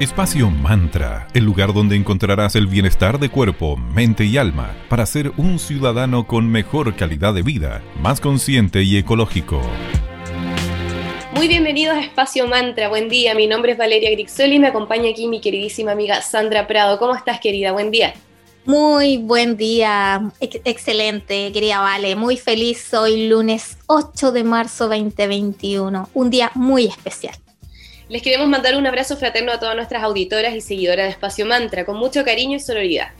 Espacio 0.00 0.48
Mantra, 0.48 1.28
el 1.34 1.44
lugar 1.44 1.74
donde 1.74 1.94
encontrarás 1.94 2.56
el 2.56 2.66
bienestar 2.66 3.18
de 3.20 3.28
cuerpo, 3.28 3.76
mente 3.76 4.24
y 4.24 4.38
alma 4.38 4.74
para 4.88 5.04
ser 5.04 5.30
un 5.36 5.58
ciudadano 5.58 6.26
con 6.26 6.48
mejor 6.50 6.96
calidad 6.96 7.34
de 7.34 7.42
vida, 7.42 7.82
más 8.00 8.18
consciente 8.18 8.82
y 8.82 8.96
ecológico. 8.96 9.60
Muy 11.34 11.48
bienvenidos 11.48 11.98
a 11.98 12.00
Espacio 12.00 12.46
Mantra, 12.46 12.88
buen 12.88 13.10
día, 13.10 13.34
mi 13.34 13.46
nombre 13.46 13.72
es 13.72 13.78
Valeria 13.78 14.10
Grixoli 14.12 14.54
y 14.54 14.58
me 14.58 14.68
acompaña 14.68 15.10
aquí 15.10 15.28
mi 15.28 15.42
queridísima 15.42 15.92
amiga 15.92 16.22
Sandra 16.22 16.66
Prado. 16.66 16.98
¿Cómo 16.98 17.14
estás 17.14 17.38
querida? 17.38 17.72
Buen 17.72 17.90
día. 17.90 18.14
Muy 18.64 19.18
buen 19.18 19.58
día, 19.58 20.32
excelente, 20.40 21.52
querida 21.52 21.78
Vale, 21.80 22.16
muy 22.16 22.38
feliz 22.38 22.94
hoy 22.94 23.28
lunes 23.28 23.76
8 23.86 24.32
de 24.32 24.44
marzo 24.44 24.88
2021, 24.88 26.08
un 26.14 26.30
día 26.30 26.50
muy 26.54 26.86
especial. 26.86 27.34
Les 28.10 28.22
queremos 28.22 28.48
mandar 28.48 28.74
un 28.74 28.84
abrazo 28.88 29.16
fraterno 29.16 29.52
a 29.52 29.60
todas 29.60 29.76
nuestras 29.76 30.02
auditoras 30.02 30.52
y 30.56 30.60
seguidoras 30.60 31.06
de 31.06 31.10
Espacio 31.10 31.46
Mantra, 31.46 31.86
con 31.86 31.96
mucho 31.96 32.24
cariño 32.24 32.56
y 32.56 32.60
sororidad. 32.60 33.10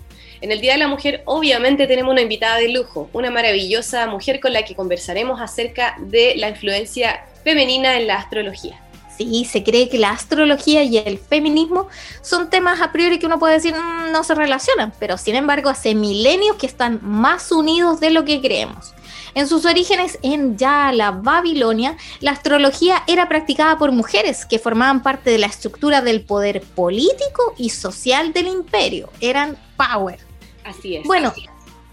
En 0.40 0.50
el 0.50 0.60
Día 0.60 0.72
de 0.72 0.78
la 0.78 0.88
Mujer, 0.88 1.22
obviamente, 1.26 1.86
tenemos 1.86 2.10
una 2.10 2.22
invitada 2.22 2.56
de 2.56 2.70
lujo, 2.70 3.08
una 3.12 3.30
maravillosa 3.30 4.08
mujer 4.08 4.40
con 4.40 4.52
la 4.52 4.64
que 4.64 4.74
conversaremos 4.74 5.40
acerca 5.40 5.95
de 6.00 6.34
la 6.34 6.48
influencia 6.48 7.24
femenina 7.45 7.98
en 7.98 8.08
la 8.08 8.16
astrología. 8.16 8.80
Sí, 9.16 9.45
se 9.45 9.62
cree 9.62 9.88
que 9.88 9.98
la 9.98 10.10
astrología 10.10 10.82
y 10.82 10.98
el 10.98 11.20
feminismo 11.20 11.86
son 12.20 12.50
temas 12.50 12.80
a 12.80 12.90
priori 12.90 13.20
que 13.20 13.26
uno 13.26 13.38
puede 13.38 13.54
decir 13.54 13.76
mm, 13.76 14.10
no 14.10 14.24
se 14.24 14.34
relacionan, 14.34 14.92
pero 14.98 15.18
sin 15.18 15.36
embargo 15.36 15.70
hace 15.70 15.95
milenios 15.95 16.56
que 16.56 16.66
están 16.66 16.98
más 17.00 17.52
unidos 17.52 18.00
de 18.00 18.10
lo 18.10 18.24
que 18.24 18.40
creemos. 18.40 18.92
En 19.34 19.46
sus 19.46 19.64
orígenes 19.64 20.18
en 20.22 20.56
ya 20.58 20.92
la 20.92 21.12
Babilonia, 21.12 21.96
la 22.20 22.32
astrología 22.32 23.02
era 23.06 23.28
practicada 23.28 23.78
por 23.78 23.92
mujeres 23.92 24.44
que 24.44 24.58
formaban 24.58 25.02
parte 25.02 25.30
de 25.30 25.38
la 25.38 25.46
estructura 25.46 26.02
del 26.02 26.22
poder 26.22 26.62
político 26.62 27.54
y 27.56 27.70
social 27.70 28.32
del 28.32 28.48
imperio. 28.48 29.10
Eran 29.20 29.56
power. 29.76 30.18
Así 30.64 30.96
es. 30.96 31.04
Bueno, 31.04 31.32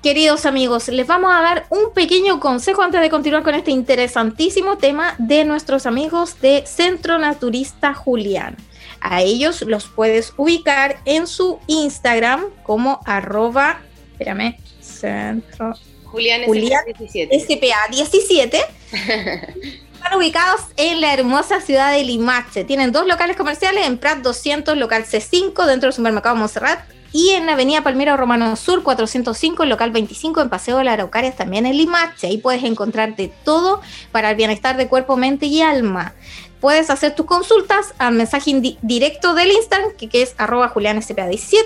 queridos 0.02 0.46
amigos, 0.46 0.88
les 0.88 1.06
vamos 1.06 1.32
a 1.34 1.42
dar 1.42 1.68
un 1.70 1.94
pequeño 1.94 2.40
consejo 2.40 2.82
antes 2.82 3.02
de 3.02 3.10
continuar 3.10 3.44
con 3.44 3.56
este 3.56 3.72
interesantísimo 3.72 4.78
tema 4.78 5.16
de 5.20 5.46
nuestros 5.46 5.86
amigos 5.86 6.40
de 6.42 6.64
Centro 6.66 7.18
Naturista 7.20 7.94
Julián. 7.94 8.58
A 9.00 9.22
ellos 9.22 9.62
los 9.62 9.86
puedes 9.86 10.34
ubicar 10.38 10.98
en 11.06 11.28
su 11.28 11.60
Instagram 11.68 12.46
como 12.64 13.00
arroba, 13.06 13.82
espérame, 14.14 14.58
centro 14.82 15.74
Julián, 16.12 16.42
17. 16.86 17.40
SPA 17.40 17.92
17. 17.92 18.62
Están 19.94 20.16
ubicados 20.16 20.62
en 20.78 21.02
la 21.02 21.14
hermosa 21.14 21.60
ciudad 21.62 21.92
de 21.92 22.04
Limache. 22.04 22.64
Tienen 22.64 22.92
dos 22.92 23.08
locales 23.08 23.36
comerciales 23.36 23.86
en 23.86 23.98
Prat 23.98 24.20
200, 24.20 24.78
local 24.78 25.06
C5, 25.06 25.66
dentro 25.66 25.88
del 25.88 25.94
supermercado 25.94 26.36
Montserrat. 26.36 26.80
Y 27.14 27.30
en 27.30 27.46
la 27.46 27.54
avenida 27.54 27.84
Palmira 27.84 28.18
Romano 28.18 28.56
Sur 28.56 28.84
405, 28.84 29.66
local 29.66 29.92
25, 29.92 30.42
en 30.42 30.50
Paseo 30.50 30.78
de 30.78 30.84
la 30.84 30.94
Araucarias, 30.94 31.36
también 31.36 31.66
en 31.66 31.78
Limache. 31.78 32.28
Ahí 32.28 32.38
puedes 32.38 32.64
encontrar 32.64 33.16
de 33.16 33.32
todo 33.44 33.82
para 34.12 34.32
el 34.32 34.36
bienestar 34.36 34.78
de 34.78 34.88
cuerpo, 34.88 35.18
mente 35.18 35.46
y 35.46 35.62
alma 35.62 36.14
puedes 36.60 36.90
hacer 36.90 37.16
tus 37.16 37.26
consultas 37.26 37.94
al 37.98 38.16
mensaje 38.16 38.78
directo 38.82 39.34
del 39.34 39.52
Instagram, 39.52 39.92
que, 39.96 40.10
es 40.22 40.36
arroba 40.38 40.74
julianspa17, 40.74 41.64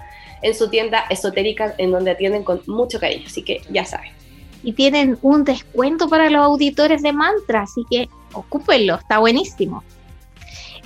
en 0.42 0.56
su 0.56 0.70
tienda 0.70 1.06
esotérica, 1.10 1.76
en 1.78 1.92
donde 1.92 2.10
atienden 2.12 2.44
con 2.44 2.62
mucho 2.66 3.00
cariño. 3.00 3.26
Así 3.28 3.44
que 3.44 3.62
ya 3.70 3.86
saben. 3.86 4.12
Y 4.64 4.74
tienen 4.74 5.20
un 5.22 5.44
descuento 5.44 6.10
para 6.10 6.32
los 6.32 6.42
auditores 6.42 7.04
de 7.04 7.14
Mantra, 7.14 7.62
así 7.62 7.86
que 7.90 8.10
ocúpenlo, 8.34 8.96
está 8.96 9.20
buenísimo. 9.20 9.84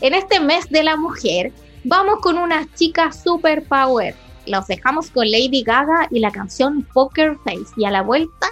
En 0.01 0.13
este 0.13 0.41
mes 0.41 0.69
de 0.69 0.83
la 0.83 0.97
mujer, 0.97 1.53
vamos 1.85 2.19
con 2.19 2.37
una 2.37 2.67
chica 2.75 3.13
super 3.13 3.63
power 3.63 4.13
los 4.45 4.67
dejamos 4.67 5.09
con 5.09 5.29
Lady 5.29 5.63
Gaga 5.63 6.07
y 6.11 6.19
la 6.19 6.31
canción 6.31 6.87
Poker 6.93 7.37
Face. 7.43 7.73
Y 7.77 7.85
a 7.85 7.91
la 7.91 8.01
vuelta, 8.01 8.47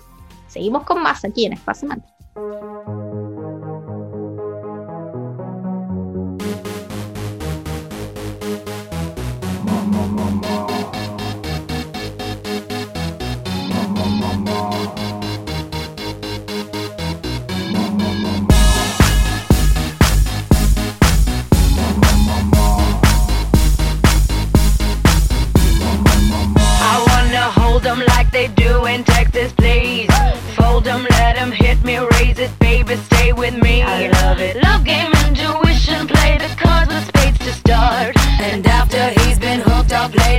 seguimos 0.48 0.84
con 0.84 1.02
más 1.02 1.26
aquí 1.26 1.46
en 1.46 1.54
Espacio 1.54 1.88
Mantra. 1.88 2.10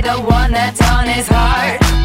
the 0.01 0.13
one 0.13 0.51
that's 0.51 0.81
on 0.81 1.05
his 1.05 1.27
heart. 1.27 2.00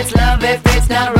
it's 0.00 0.14
love 0.14 0.42
if 0.42 0.62
it's 0.76 0.88
not 0.88 1.14
right. 1.14 1.19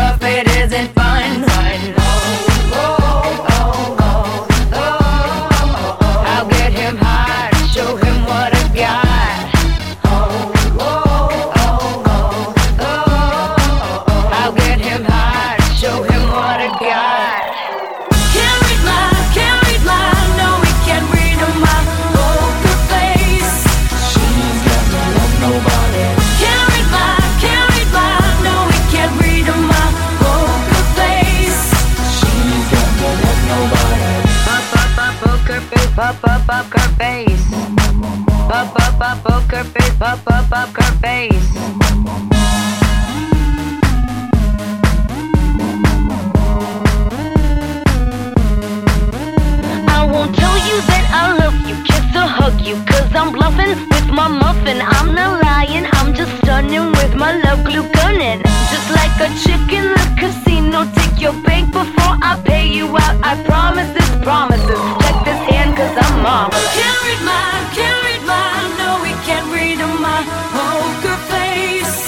Muffin. 54.31 54.81
I'm 54.81 55.15
not 55.15 55.43
lying, 55.43 55.87
I'm 55.93 56.15
just 56.15 56.32
stunning 56.38 56.93
with 56.93 57.15
my 57.15 57.32
love 57.44 57.65
glue 57.65 57.87
gunning. 57.93 58.41
Just 58.73 58.88
like 58.99 59.15
a 59.27 59.29
chick 59.43 59.67
in 59.73 59.87
the 59.97 60.06
casino, 60.19 60.87
take 60.94 61.21
your 61.21 61.35
bank 61.43 61.73
before 61.73 62.15
I 62.23 62.41
pay 62.44 62.67
you 62.67 62.87
out. 62.87 63.17
I 63.23 63.43
promise 63.44 63.91
this 63.97 64.11
promises. 64.23 64.81
Check 65.03 65.17
this 65.25 65.41
hand, 65.50 65.77
cause 65.77 65.94
I'm 66.05 66.23
mom. 66.23 66.50
Can't 66.50 66.99
read 67.06 67.23
my, 67.27 67.44
can't 67.77 67.99
read 68.06 68.23
my, 68.27 68.47
no, 68.81 68.88
we 69.03 69.12
can't 69.27 69.49
read 69.53 69.79
my 70.06 70.21
poker 70.55 71.19
face. 71.33 71.99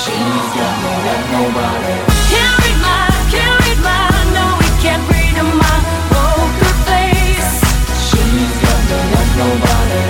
She's 0.00 0.48
got 0.56 0.74
me 0.82 0.92
like 1.06 1.26
nobody. 1.36 1.96
Can't 2.32 2.54
read 2.60 2.78
my, 2.84 3.02
can't 3.32 3.56
read 3.64 3.80
my, 3.88 4.02
no, 4.36 4.44
we 4.60 4.68
can't 4.84 5.04
read 5.12 5.36
my 5.64 5.76
poker 6.12 6.74
face. 6.88 7.52
She's 8.08 8.54
got 8.64 8.80
me 8.88 8.98
like 9.14 9.32
nobody. 9.40 10.09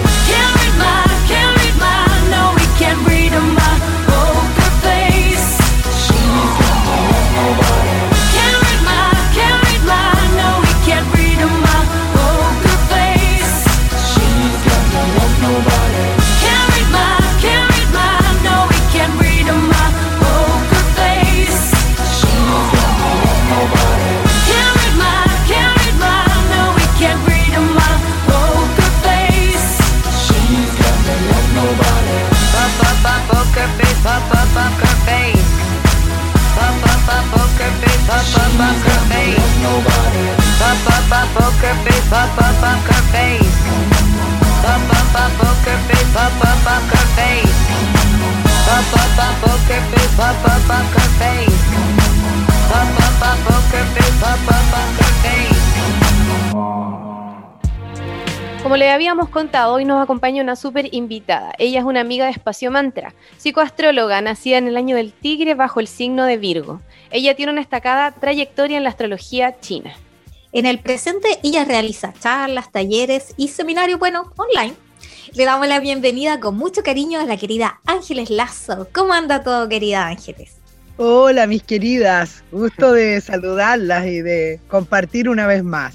Como 58.62 58.76
le 58.76 58.90
habíamos 58.90 59.28
contado, 59.28 59.74
hoy 59.74 59.84
nos 59.84 60.02
acompaña 60.02 60.42
una 60.42 60.54
súper 60.54 60.92
invitada. 60.92 61.52
Ella 61.58 61.80
es 61.80 61.84
una 61.84 62.00
amiga 62.00 62.26
de 62.26 62.32
Espacio 62.32 62.70
Mantra, 62.70 63.14
psicoastróloga, 63.36 64.20
nacida 64.20 64.58
en 64.58 64.68
el 64.68 64.76
año 64.76 64.96
del 64.96 65.12
tigre 65.12 65.54
bajo 65.54 65.80
el 65.80 65.86
signo 65.86 66.24
de 66.24 66.36
Virgo. 66.36 66.80
Ella 67.10 67.34
tiene 67.34 67.52
una 67.52 67.60
destacada 67.60 68.10
trayectoria 68.12 68.76
en 68.76 68.84
la 68.84 68.90
astrología 68.90 69.58
china. 69.60 69.92
En 70.52 70.66
el 70.66 70.80
presente, 70.80 71.28
ella 71.44 71.64
realiza 71.64 72.12
charlas, 72.18 72.72
talleres 72.72 73.34
y 73.36 73.48
seminarios, 73.48 74.00
bueno, 74.00 74.32
online. 74.36 74.74
Le 75.34 75.44
damos 75.44 75.68
la 75.68 75.78
bienvenida 75.78 76.40
con 76.40 76.56
mucho 76.56 76.82
cariño 76.82 77.20
a 77.20 77.24
la 77.24 77.36
querida 77.36 77.80
Ángeles 77.86 78.30
Lazo. 78.30 78.88
¿Cómo 78.92 79.12
anda 79.12 79.44
todo, 79.44 79.68
querida 79.68 80.08
Ángeles? 80.08 80.56
Hola, 80.96 81.46
mis 81.46 81.62
queridas. 81.62 82.42
Gusto 82.50 82.92
de 82.92 83.20
saludarlas 83.20 84.06
y 84.06 84.22
de 84.22 84.60
compartir 84.68 85.28
una 85.28 85.46
vez 85.46 85.62
más. 85.62 85.94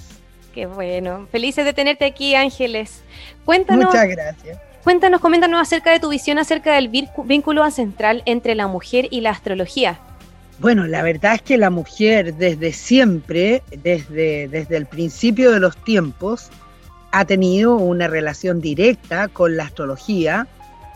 Qué 0.53 0.67
bueno. 0.67 1.27
Felices 1.33 1.65
de 1.65 1.73
tenerte 1.73 2.05
aquí, 2.05 2.33
Ángeles. 2.33 3.01
Cuéntanos, 3.43 3.87
Muchas 3.87 4.07
gracias. 4.07 4.57
cuéntanos, 4.85 5.19
coméntanos 5.19 5.61
acerca 5.61 5.91
de 5.91 5.99
tu 5.99 6.07
visión 6.07 6.39
acerca 6.39 6.75
del 6.75 6.87
vínculo 6.87 7.61
ancestral 7.61 8.23
entre 8.25 8.55
la 8.55 8.67
mujer 8.67 9.09
y 9.11 9.19
la 9.19 9.31
astrología. 9.31 9.99
Bueno, 10.59 10.87
la 10.87 11.03
verdad 11.03 11.35
es 11.35 11.41
que 11.41 11.57
la 11.57 11.69
mujer 11.69 12.35
desde 12.35 12.71
siempre, 12.71 13.61
desde, 13.83 14.47
desde 14.47 14.77
el 14.77 14.85
principio 14.85 15.51
de 15.51 15.59
los 15.59 15.75
tiempos, 15.83 16.49
ha 17.11 17.25
tenido 17.25 17.75
una 17.75 18.07
relación 18.07 18.61
directa 18.61 19.27
con 19.27 19.57
la 19.57 19.63
astrología 19.65 20.47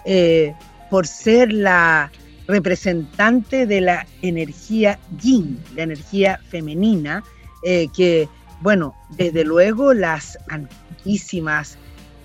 eh, 0.06 0.54
por 0.90 1.08
ser 1.08 1.52
la 1.52 2.12
representante 2.48 3.66
de 3.66 3.82
la 3.82 4.08
energía 4.22 4.98
yin, 5.22 5.62
la 5.76 5.84
energía 5.84 6.40
femenina, 6.50 7.24
eh, 7.64 7.90
que, 7.96 8.28
bueno, 8.62 8.96
desde 9.12 9.44
luego 9.44 9.94
las 9.94 10.38
antiquísimas 10.48 11.78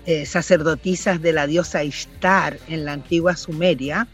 eh, 0.05 0.25
sacerdotisas 0.25 1.21
de 1.21 1.33
la 1.33 1.47
diosa 1.47 1.83
Ishtar 1.83 2.57
en 2.69 2.85
la 2.85 2.93
antigua 2.93 3.35
Sumeria 3.35 4.07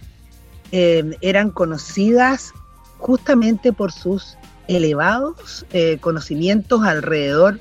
eran 0.74 1.52
conocidas 1.52 2.54
justamente 3.01 3.74
por 3.74 3.92
sus 3.92 4.38
elevados 4.68 5.65
eh, 5.74 5.98
conocimientos 6.00 6.83
alrededor 6.83 7.59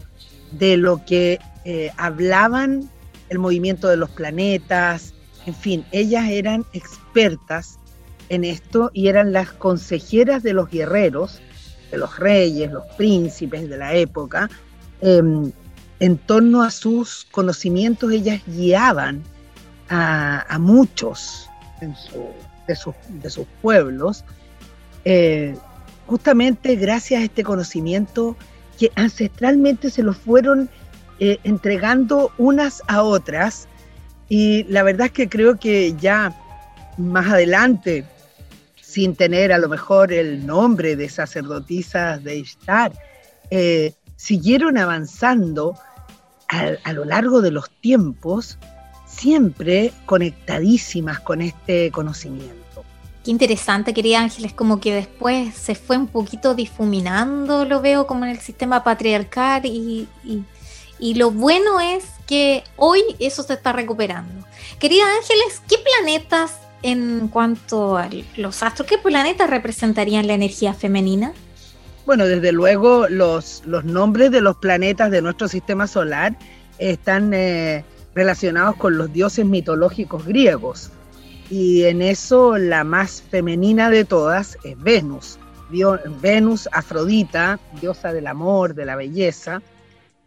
de 0.53 0.77
lo 0.77 1.05
que 1.05 1.41
eh, 1.65 1.91
hablaban 1.97 2.89
el 3.31 3.39
movimiento 3.39 3.89
de 3.89 3.97
los 3.97 4.11
planetas, 4.11 5.15
en 5.47 5.55
fin, 5.55 5.85
ellas 5.93 6.29
eran 6.29 6.67
expertas 6.75 7.79
en 8.29 8.45
esto 8.45 8.91
y 8.93 9.09
eran 9.09 9.33
las 9.33 9.51
consejeras 9.53 10.43
de 10.43 10.53
los 10.53 10.69
guerreros, 10.69 11.41
de 11.91 11.99
los 11.99 12.19
reyes, 12.19 12.71
los 12.71 12.85
príncipes 12.97 13.69
de 13.69 13.77
la 13.77 13.95
época. 13.95 14.51
em, 15.01 15.51
en 16.01 16.19
torno 16.19 16.63
a 16.63 16.71
sus 16.71 17.27
conocimientos, 17.31 18.13
ellas 18.13 18.43
guiaban 18.47 19.23
a, 19.89 20.59
muchos 20.59 21.49
de, 21.81 22.77
sus, 22.77 22.95
de 23.09 23.31
sus 23.31 23.47
pueblos, 23.61 24.25
eh, 25.05 25.57
justamente 26.07 26.77
gracias 26.77 27.21
a 27.21 27.25
este 27.25 27.43
conocimiento 27.43 28.37
que 28.79 28.91
ancestralmente 28.97 29.91
se 29.91 30.03
los 30.03 30.17
fueron 30.17 30.69
eh, 31.19 31.39
entregando 31.45 32.33
unas 32.39 32.83
a 32.89 33.03
otras. 33.03 33.69
Y 34.29 34.65
la 34.65 34.83
verdad 34.83 35.07
es 35.07 35.13
que 35.13 35.29
creo 35.29 35.59
que 35.59 35.95
ya 36.01 36.35
más 36.97 37.27
adelante, 37.29 38.05
sin 38.81 39.15
tener 39.15 39.53
a 39.53 39.59
lo 39.59 39.69
mejor 39.69 40.13
el 40.13 40.47
nombre 40.47 40.97
de 40.97 41.09
sacerdotisas 41.09 42.25
de 42.25 42.37
Ishtar, 42.39 42.93
eh, 43.51 43.93
siguieron 44.17 44.79
avanzando 44.79 45.75
a, 46.49 46.71
a 46.85 46.93
lo 46.93 47.05
largo 47.05 47.41
de 47.43 47.51
los 47.51 47.71
tiempos, 47.81 48.59
siempre 49.07 49.93
conectadísimas 50.07 51.21
con 51.21 51.43
este 51.43 51.91
conocimiento. 51.91 52.60
Qué 53.25 53.31
interesante, 53.31 53.93
querida 53.93 54.21
Ángeles, 54.21 54.55
como 54.55 54.81
que 54.81 54.95
después 54.95 55.55
se 55.55 55.75
fue 55.75 55.99
un 55.99 56.07
poquito 56.07 56.55
difuminando, 56.55 57.67
lo 57.67 57.83
veo 57.83 58.07
como 58.07 58.25
en 58.25 58.31
el 58.31 58.39
sistema 58.39 58.83
patriarcal 58.83 59.67
y, 59.67 60.09
y- 60.25 60.45
lo 61.15 61.31
bueno 61.31 61.81
es 61.81 62.05
que 62.27 62.63
hoy 62.77 63.03
eso 63.19 63.43
se 63.43 63.55
está 63.55 63.73
recuperando. 63.73 64.47
Querida 64.79 65.05
Ángeles, 65.19 65.63
¿qué 65.69 65.77
planetas 65.79 66.59
en 66.83 67.29
cuanto 67.29 67.97
a 67.99 68.09
los 68.37 68.63
astros, 68.63 68.87
qué 68.89 68.97
planetas 68.99 69.49
representarían 69.51 70.27
la 70.27 70.35
energía 70.35 70.73
femenina? 70.75 71.33
Bueno, 72.07 72.27
desde 72.27 72.53
luego 72.53 73.07
los, 73.09 73.63
los 73.67 73.85
nombres 73.85 74.31
de 74.31 74.41
los 74.41 74.57
planetas 74.57 75.11
de 75.11 75.23
nuestro 75.23 75.49
sistema 75.49 75.87
solar 75.87 76.37
están 76.79 77.33
eh, 77.35 77.85
relacionados 78.15 78.77
con 78.77 78.97
los 78.99 79.13
dioses 79.13 79.45
mitológicos 79.45 80.25
griegos. 80.27 80.91
Y 81.51 81.83
en 81.85 82.01
eso 82.01 82.57
la 82.57 82.85
más 82.85 83.23
femenina 83.23 83.91
de 83.91 84.05
todas 84.05 84.57
es 84.63 84.81
Venus. 84.81 85.39
Venus, 86.23 86.69
Afrodita, 86.73 87.59
diosa 87.81 88.13
del 88.13 88.29
amor, 88.29 88.75
de 88.75 88.87
la 88.87 88.95
belleza. 88.95 89.61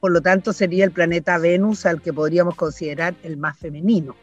Por 0.02 0.12
lo 0.12 0.22
tanto, 0.22 0.52
sería 0.52 0.84
el 0.84 0.92
planeta 0.92 1.38
Venus 1.38 1.86
al 1.86 2.02
que 2.02 2.12
podríamos 2.12 2.56
considerar 2.56 3.16
el 3.24 3.38
más 3.38 3.58
femenino. 3.58 4.16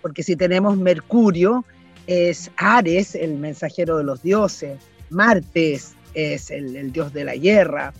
Porque 0.00 0.24
si 0.24 0.34
tenemos 0.34 0.76
Mercurio, 0.76 1.64
es 2.08 2.50
Ares, 2.56 3.14
el 3.14 3.34
mensajero 3.38 3.98
de 3.98 4.04
los 4.04 4.22
dioses. 4.22 4.78
Marte 5.10 5.78
es, 6.14 6.50
el 6.50 6.90
dios 6.92 7.12
de 7.12 7.24
la 7.24 7.36
guerra. 7.36 7.92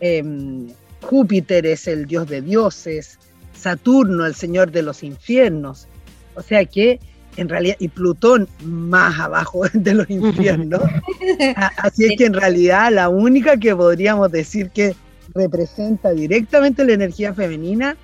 em, 0.00 0.68
Júpiter 1.02 1.66
es 1.66 1.88
el 1.88 2.06
dios 2.06 2.28
de 2.28 2.40
dioses. 2.40 3.18
Saturno, 3.52 4.26
el 4.26 4.34
señor 4.34 4.70
de 4.70 4.82
los 4.82 5.02
infiernos. 5.02 5.88
O 6.36 6.42
sea 6.42 6.64
que 6.64 7.00
en 7.36 7.48
realidad, 7.48 7.76
y 7.78 7.88
Plutón 7.88 8.48
más 8.64 9.18
abajo 9.18 9.62
de 9.72 9.94
los 9.94 10.10
infiernos. 10.10 10.82
Así 11.76 12.04
es 12.04 12.18
que 12.18 12.26
en 12.26 12.34
realidad 12.34 12.90
la 12.92 13.08
única 13.08 13.56
que 13.56 13.74
podríamos 13.74 14.30
decir 14.30 14.70
que 14.70 14.94
representa 15.34 16.10
directamente 16.10 16.84
la 16.84 16.92
energía 16.92 17.32
femenina 17.34 17.96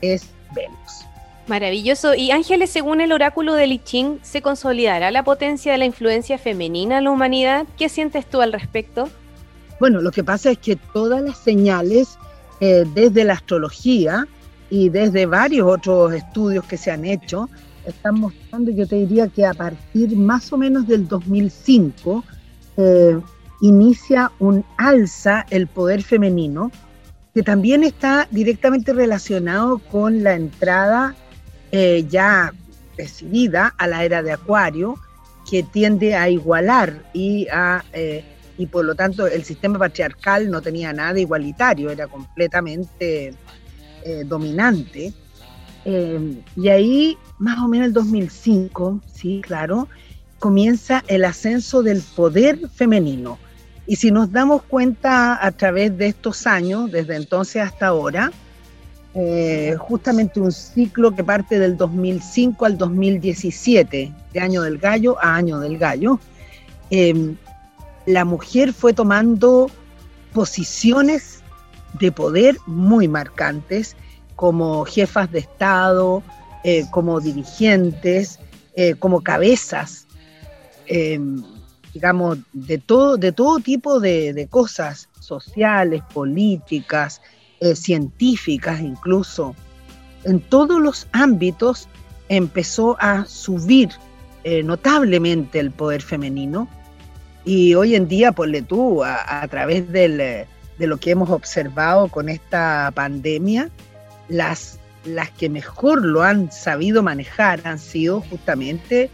es 0.00 0.28
Venus. 0.54 1.06
Maravilloso. 1.46 2.14
Y 2.14 2.30
Ángeles, 2.30 2.70
según 2.70 3.00
el 3.00 3.12
oráculo 3.12 3.54
de 3.54 3.66
Li 3.66 3.78
Ching, 3.78 4.20
¿se 4.22 4.42
consolidará 4.42 5.10
la 5.10 5.24
potencia 5.24 5.72
de 5.72 5.78
la 5.78 5.84
influencia 5.84 6.38
femenina 6.38 6.98
en 6.98 7.04
la 7.04 7.10
humanidad? 7.10 7.66
¿Qué 7.76 7.88
sientes 7.88 8.26
tú 8.26 8.40
al 8.40 8.52
respecto? 8.52 9.08
Bueno, 9.80 10.00
lo 10.00 10.12
que 10.12 10.22
pasa 10.22 10.52
es 10.52 10.58
que 10.58 10.76
todas 10.76 11.20
las 11.22 11.38
señales 11.38 12.16
eh, 12.60 12.84
desde 12.94 13.24
la 13.24 13.32
astrología 13.32 14.28
y 14.70 14.88
desde 14.88 15.26
varios 15.26 15.68
otros 15.68 16.14
estudios 16.14 16.64
que 16.64 16.76
se 16.76 16.92
han 16.92 17.04
hecho, 17.04 17.48
están 17.86 18.20
mostrando, 18.20 18.70
yo 18.70 18.86
te 18.86 18.96
diría 18.96 19.28
que 19.28 19.46
a 19.46 19.54
partir 19.54 20.16
más 20.16 20.52
o 20.52 20.58
menos 20.58 20.86
del 20.86 21.08
2005, 21.08 22.24
eh, 22.76 23.20
inicia 23.60 24.32
un 24.38 24.64
alza 24.76 25.46
el 25.50 25.66
poder 25.66 26.02
femenino, 26.02 26.70
que 27.34 27.42
también 27.42 27.82
está 27.84 28.26
directamente 28.30 28.92
relacionado 28.92 29.78
con 29.78 30.22
la 30.22 30.34
entrada 30.34 31.14
eh, 31.70 32.04
ya 32.08 32.52
decidida 32.96 33.74
a 33.78 33.86
la 33.86 34.04
era 34.04 34.22
de 34.22 34.32
Acuario, 34.32 34.96
que 35.50 35.62
tiende 35.62 36.14
a 36.14 36.28
igualar 36.28 37.02
y 37.12 37.46
a 37.48 37.84
eh, 37.92 38.24
y 38.58 38.66
por 38.66 38.84
lo 38.84 38.94
tanto 38.94 39.26
el 39.26 39.44
sistema 39.44 39.78
patriarcal 39.78 40.50
no 40.50 40.60
tenía 40.60 40.92
nada 40.92 41.18
igualitario, 41.18 41.90
era 41.90 42.06
completamente 42.06 43.34
dominante. 44.26 45.14
Y 45.84 46.68
ahí, 46.68 47.18
más 47.38 47.58
o 47.58 47.68
menos 47.68 47.88
el 47.88 47.92
2005, 47.92 49.00
sí, 49.12 49.40
claro, 49.42 49.88
comienza 50.38 51.02
el 51.08 51.24
ascenso 51.24 51.82
del 51.82 52.02
poder 52.02 52.68
femenino. 52.68 53.38
Y 53.86 53.96
si 53.96 54.10
nos 54.10 54.30
damos 54.30 54.62
cuenta 54.62 55.44
a 55.44 55.50
través 55.52 55.96
de 55.98 56.06
estos 56.06 56.46
años, 56.46 56.90
desde 56.90 57.16
entonces 57.16 57.62
hasta 57.62 57.88
ahora, 57.88 58.32
eh, 59.14 59.76
justamente 59.78 60.40
un 60.40 60.52
ciclo 60.52 61.14
que 61.14 61.22
parte 61.22 61.58
del 61.58 61.76
2005 61.76 62.64
al 62.64 62.78
2017, 62.78 64.12
de 64.32 64.40
año 64.40 64.62
del 64.62 64.78
gallo 64.78 65.16
a 65.20 65.34
año 65.34 65.58
del 65.58 65.78
gallo, 65.78 66.18
em, 66.90 67.36
la 68.06 68.24
mujer 68.24 68.72
fue 68.72 68.92
tomando 68.92 69.70
posiciones 70.32 71.40
de 72.00 72.10
poder 72.10 72.56
muy 72.66 73.06
marcantes, 73.06 73.96
como 74.42 74.84
jefas 74.84 75.30
de 75.30 75.38
Estado, 75.38 76.20
eh, 76.64 76.84
como 76.90 77.20
dirigentes, 77.20 78.40
eh, 78.74 78.96
como 78.98 79.22
cabezas, 79.22 80.08
em, 80.88 81.44
digamos, 81.94 82.38
de 82.52 82.78
todo, 82.78 83.16
de 83.16 83.30
todo 83.30 83.60
tipo 83.60 84.00
de 84.00 84.48
cosas 84.50 85.08
sociales, 85.20 86.02
políticas, 86.12 87.22
eh, 87.60 87.76
científicas 87.76 88.80
incluso, 88.80 89.54
en 90.24 90.40
todos 90.40 90.80
los 90.80 91.06
ámbitos 91.12 91.86
empezó 92.28 92.96
a 92.98 93.24
subir 93.26 93.90
notablemente 94.64 95.60
el 95.60 95.70
poder 95.70 96.02
femenino 96.02 96.66
y 97.44 97.76
hoy 97.76 97.94
en 97.94 98.08
día, 98.08 98.32
ponle 98.32 98.62
tú, 98.62 99.04
a, 99.04 99.46
través 99.48 99.92
de 99.92 100.48
lo 100.78 100.96
que 100.96 101.12
hemos 101.12 101.30
observado 101.30 102.08
con 102.08 102.28
esta 102.28 102.90
pandemia, 102.92 103.70
las, 104.28 104.78
las 105.04 105.30
que 105.30 105.48
mejor 105.48 106.04
lo 106.04 106.22
han 106.22 106.50
sabido 106.50 107.02
manejar 107.02 107.60
han 107.64 107.78
sido 107.78 108.20
justamente 108.22 109.10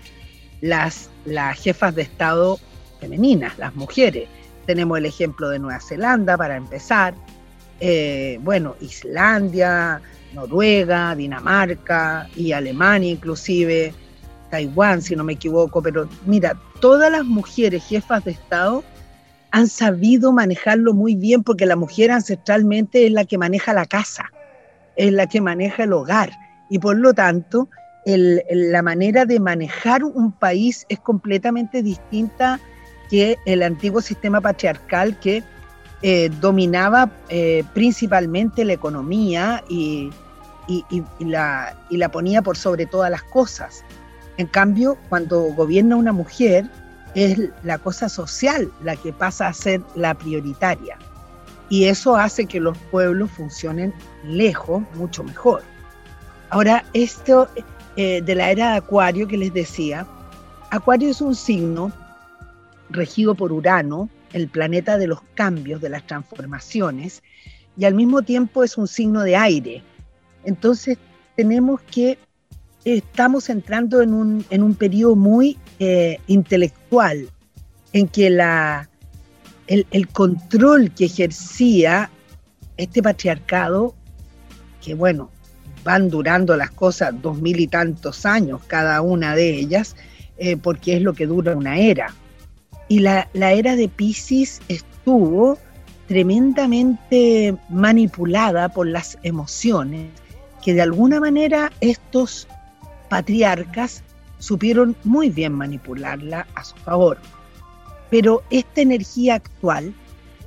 las, 0.60 1.10
las 1.24 1.58
jefas 1.58 1.94
de 1.94 2.02
Estado 2.02 2.58
femeninas, 3.00 3.58
las 3.58 3.74
mujeres. 3.74 4.28
Tenemos 4.66 4.98
el 4.98 5.06
ejemplo 5.06 5.48
de 5.48 5.58
Nueva 5.58 5.80
Zelanda 5.80 6.36
para 6.36 6.56
empezar, 6.56 7.14
eh, 7.80 8.38
bueno, 8.42 8.76
Islandia, 8.80 10.00
Noruega, 10.34 11.14
Dinamarca 11.14 12.28
y 12.36 12.52
Alemania 12.52 13.12
inclusive, 13.12 13.94
Taiwán 14.50 15.02
si 15.02 15.16
no 15.16 15.24
me 15.24 15.34
equivoco, 15.34 15.82
pero 15.82 16.08
mira, 16.26 16.58
todas 16.80 17.10
las 17.10 17.24
mujeres 17.24 17.84
jefas 17.84 18.24
de 18.24 18.32
Estado 18.32 18.84
han 19.50 19.68
sabido 19.68 20.32
manejarlo 20.32 20.92
muy 20.92 21.14
bien 21.14 21.42
porque 21.42 21.66
la 21.66 21.76
mujer 21.76 22.10
ancestralmente 22.10 23.06
es 23.06 23.12
la 23.12 23.24
que 23.24 23.38
maneja 23.38 23.72
la 23.72 23.86
casa, 23.86 24.30
es 24.98 25.12
la 25.12 25.26
que 25.26 25.40
maneja 25.40 25.84
el 25.84 25.94
hogar 25.94 26.30
y 26.68 26.78
por 26.78 26.98
lo 26.98 27.14
tanto 27.14 27.70
la 28.04 28.82
manera 28.82 29.26
de 29.26 29.38
manejar 29.38 30.02
un 30.02 30.32
país 30.32 30.86
es 30.88 30.98
completamente 30.98 31.82
distinta 31.82 32.58
que 33.10 33.36
el 33.46 33.62
antiguo 33.62 34.00
sistema 34.00 34.40
patriarcal 34.40 35.18
que 35.20 35.42
eh, 36.02 36.30
dominaba 36.40 37.10
eh, 37.28 37.64
principalmente 37.74 38.64
la 38.64 38.72
economía 38.72 39.62
y, 39.68 40.10
la, 41.18 41.74
la 41.90 42.08
ponía 42.10 42.42
por 42.42 42.56
sobre 42.56 42.84
todas 42.84 43.10
las 43.10 43.22
cosas. 43.22 43.84
En 44.36 44.46
cambio, 44.46 44.98
cuando 45.08 45.40
gobierna 45.54 45.96
una 45.96 46.12
mujer, 46.12 46.66
es 47.14 47.38
la 47.62 47.78
cosa 47.78 48.08
social 48.08 48.70
la 48.82 48.94
que 48.96 49.12
pasa 49.12 49.48
a 49.48 49.52
ser 49.54 49.80
la 49.94 50.14
prioritaria. 50.14 50.98
Y 51.70 51.84
eso 51.84 52.16
hace 52.16 52.46
que 52.46 52.60
los 52.60 52.76
pueblos 52.90 53.30
funcionen 53.30 53.92
lejos, 54.24 54.82
mucho 54.94 55.22
mejor. 55.22 55.62
Ahora, 56.50 56.84
esto 56.94 57.48
eh, 57.96 58.22
de 58.22 58.34
la 58.34 58.50
era 58.50 58.72
de 58.72 58.76
Acuario 58.78 59.28
que 59.28 59.36
les 59.36 59.52
decía, 59.52 60.06
Acuario 60.70 61.10
es 61.10 61.20
un 61.20 61.34
signo 61.34 61.92
regido 62.90 63.34
por 63.34 63.52
Urano, 63.52 64.08
el 64.32 64.48
planeta 64.48 64.98
de 64.98 65.06
los 65.06 65.20
cambios, 65.34 65.80
de 65.80 65.88
las 65.88 66.06
transformaciones, 66.06 67.22
y 67.76 67.84
al 67.84 67.94
mismo 67.94 68.22
tiempo 68.22 68.64
es 68.64 68.76
un 68.76 68.88
signo 68.88 69.22
de 69.22 69.36
aire. 69.36 69.82
Entonces 70.44 70.98
tenemos 71.36 71.80
que, 71.82 72.18
estamos 72.84 73.50
entrando 73.50 74.00
en 74.00 74.14
un, 74.14 74.44
en 74.50 74.62
un 74.62 74.74
periodo 74.74 75.16
muy 75.16 75.58
eh, 75.78 76.18
intelectual, 76.26 77.28
en 77.92 78.08
que 78.08 78.30
la, 78.30 78.88
el, 79.68 80.08
control 80.08 80.90
que 80.92 81.04
ejercía 81.04 82.10
este 82.76 83.02
patriarcado, 83.02 83.94
que 84.82 84.94
bueno, 84.94 85.30
van 85.84 86.08
durando 86.08 86.56
las 86.56 86.70
cosas 86.70 87.14
dos 87.22 87.40
mil 87.40 87.60
y 87.60 87.66
tantos 87.66 88.26
años 88.26 88.60
cada 88.66 89.00
una 89.02 89.34
de 89.34 89.50
ellas, 89.50 89.96
eh, 90.38 90.56
porque 90.56 90.96
es 90.96 91.02
lo 91.02 91.12
que 91.12 91.26
dura 91.26 91.56
una 91.56 91.78
era. 91.78 92.14
Y 92.88 93.00
la, 93.00 93.28
era 93.34 93.76
de 93.76 93.88
Pisces 93.88 94.60
estuvo 94.68 95.58
tremendamente 96.06 97.54
manipulada 97.68 98.70
por 98.70 98.86
las 98.86 99.18
emociones, 99.22 100.10
que 100.64 100.72
de 100.72 100.82
alguna 100.82 101.20
manera 101.20 101.70
estos 101.80 102.48
patriarcas 103.10 104.02
supieron 104.38 104.96
muy 105.04 105.28
bien 105.28 105.52
manipularla 105.52 106.46
a 106.54 106.64
su 106.64 106.76
favor. 106.76 107.18
Pero 108.10 108.42
esta 108.50 108.80
energía 108.80 109.34
actual 109.34 109.94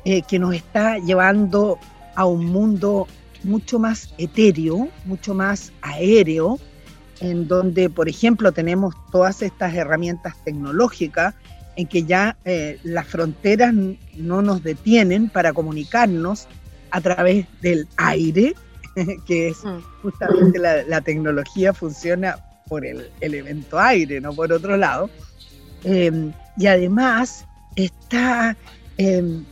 eh, 0.04 0.22
que 0.24 0.40
nos 0.40 0.56
está 0.56 0.98
llevando 0.98 1.78
a 2.16 2.26
un 2.26 2.46
mundo 2.46 3.08
mucho 3.44 3.80
más 3.80 4.14
etéreo, 4.18 4.90
mucho 5.06 5.34
más 5.34 5.72
aéreo, 5.82 6.60
en 7.20 7.48
donde, 7.48 7.90
por 7.90 8.10
ejemplo, 8.10 8.52
tenemos 8.52 8.96
todas 9.12 9.42
estas 9.42 9.76
herramientas 9.76 10.36
tecnológicas 10.44 11.36
en 11.76 11.88
que 11.88 12.04
ya 12.04 12.36
eh, 12.46 12.80
las 12.84 13.08
fronteras 13.08 13.74
no 14.18 14.42
nos 14.42 14.64
detienen 14.64 15.30
para 15.30 15.54
comunicarnos 15.54 16.48
a 16.90 17.00
través 17.00 17.46
del 17.62 17.88
aire, 17.98 18.56
que 19.28 19.50
es 19.50 19.64
mm. 19.64 19.80
justamente 20.02 20.60
la, 20.60 21.02
tecnología 21.02 21.74
funciona 21.74 22.38
por 22.68 22.86
el 22.86 23.10
elemento 23.22 23.80
aire, 23.80 24.20
no 24.20 24.34
por 24.34 24.52
otro 24.52 24.76
lado. 24.78 25.10
Em, 25.84 26.34
y 26.58 26.68
además 26.68 27.46
está, 27.76 28.58
em, 28.98 29.44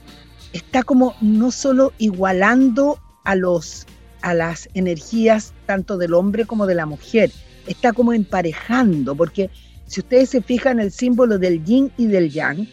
está 0.53 0.83
como 0.83 1.15
no 1.21 1.51
solo 1.51 1.93
igualando 1.97 2.99
a, 3.23 3.35
los, 3.35 3.85
a 4.21 4.33
las 4.33 4.69
energías 4.73 5.53
tanto 5.65 5.97
del 5.97 6.13
hombre 6.13 6.45
como 6.45 6.65
de 6.65 6.75
la 6.75 6.85
mujer, 6.85 7.31
está 7.67 7.93
como 7.93 8.13
emparejando, 8.13 9.15
porque 9.15 9.49
si 9.85 10.01
ustedes 10.01 10.29
se 10.29 10.41
fijan, 10.41 10.79
el 10.79 10.91
símbolo 10.91 11.37
del 11.37 11.63
yin 11.63 11.91
y 11.97 12.07
del 12.07 12.29
yang 12.29 12.67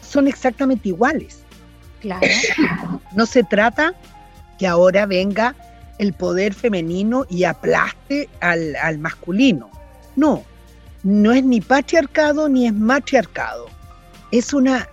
son 0.00 0.28
exactamente 0.28 0.88
iguales. 0.88 1.42
Claro. 2.00 2.26
No 3.14 3.26
se 3.26 3.42
trata 3.42 3.94
que 4.58 4.66
ahora 4.66 5.06
venga 5.06 5.54
el 5.98 6.12
poder 6.12 6.54
femenino 6.54 7.26
y 7.28 7.44
aplaste 7.44 8.28
al, 8.40 8.76
al 8.76 8.98
masculino. 8.98 9.70
No, 10.14 10.44
no 11.02 11.32
es 11.32 11.44
ni 11.44 11.60
patriarcado 11.60 12.48
ni 12.48 12.66
es 12.66 12.72
matriarcado. 12.72 13.75
Es 14.30 14.52
una, 14.52 14.88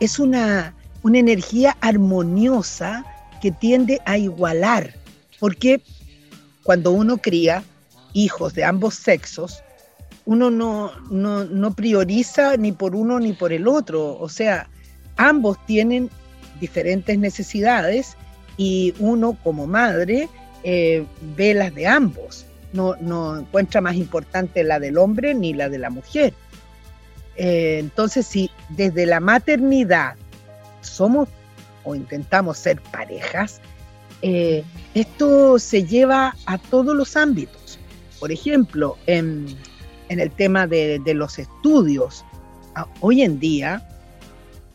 es 0.00 0.18
una, 0.18 0.74
una 1.02 1.18
energía 1.18 1.76
armoniosa 1.80 3.04
que 3.40 3.50
tiende 3.50 4.00
a 4.04 4.18
igualar. 4.18 4.94
Porque 5.38 5.80
cuando 6.62 6.90
uno 6.92 7.18
cría 7.18 7.62
hijos 8.12 8.54
de 8.54 8.64
ambos 8.64 8.94
sexos, 8.94 9.62
uno 10.24 10.50
no, 10.50 10.92
no, 11.10 11.74
prioriza 11.74 12.56
ni 12.56 12.72
por 12.72 12.96
uno 12.96 13.20
ni 13.20 13.32
por 13.32 13.52
el 13.52 13.68
otro. 13.68 14.18
O 14.18 14.28
sea, 14.28 14.68
ambos 15.16 15.56
tienen 15.66 16.10
diferentes 16.60 17.18
necesidades 17.18 18.16
y 18.56 18.94
uno 18.98 19.36
como 19.44 19.66
madre 19.66 20.28
eh, 20.64 21.04
ve 21.36 21.54
las 21.54 21.74
de 21.74 21.86
ambos. 21.86 22.46
no, 22.72 22.96
no 23.00 23.38
encuentra 23.38 23.80
más 23.80 23.94
importante 23.94 24.64
la 24.64 24.80
del 24.80 24.98
hombre 24.98 25.34
ni 25.34 25.54
la 25.54 25.68
de 25.68 25.78
la 25.78 25.90
mujer. 25.90 26.34
Eh, 27.36 27.78
entonces, 27.80 28.26
si 28.26 28.50
desde 28.70 29.06
la 29.06 29.20
maternidad 29.20 30.14
somos 30.80 31.28
o 31.84 31.94
intentamos 31.94 32.58
ser 32.58 32.80
parejas, 32.80 33.60
eh, 34.22 34.64
esto 34.94 35.58
se 35.58 35.84
lleva 35.84 36.34
a 36.46 36.58
todos 36.58 36.96
los 36.96 37.16
ámbitos. 37.16 37.78
Por 38.18 38.32
ejemplo, 38.32 38.96
en, 39.06 39.46
el 40.08 40.30
tema 40.30 40.66
de, 40.66 40.98
de 41.04 41.14
los 41.14 41.38
estudios, 41.38 42.24
hoy 43.00 43.22
en 43.22 43.38
día 43.38 43.86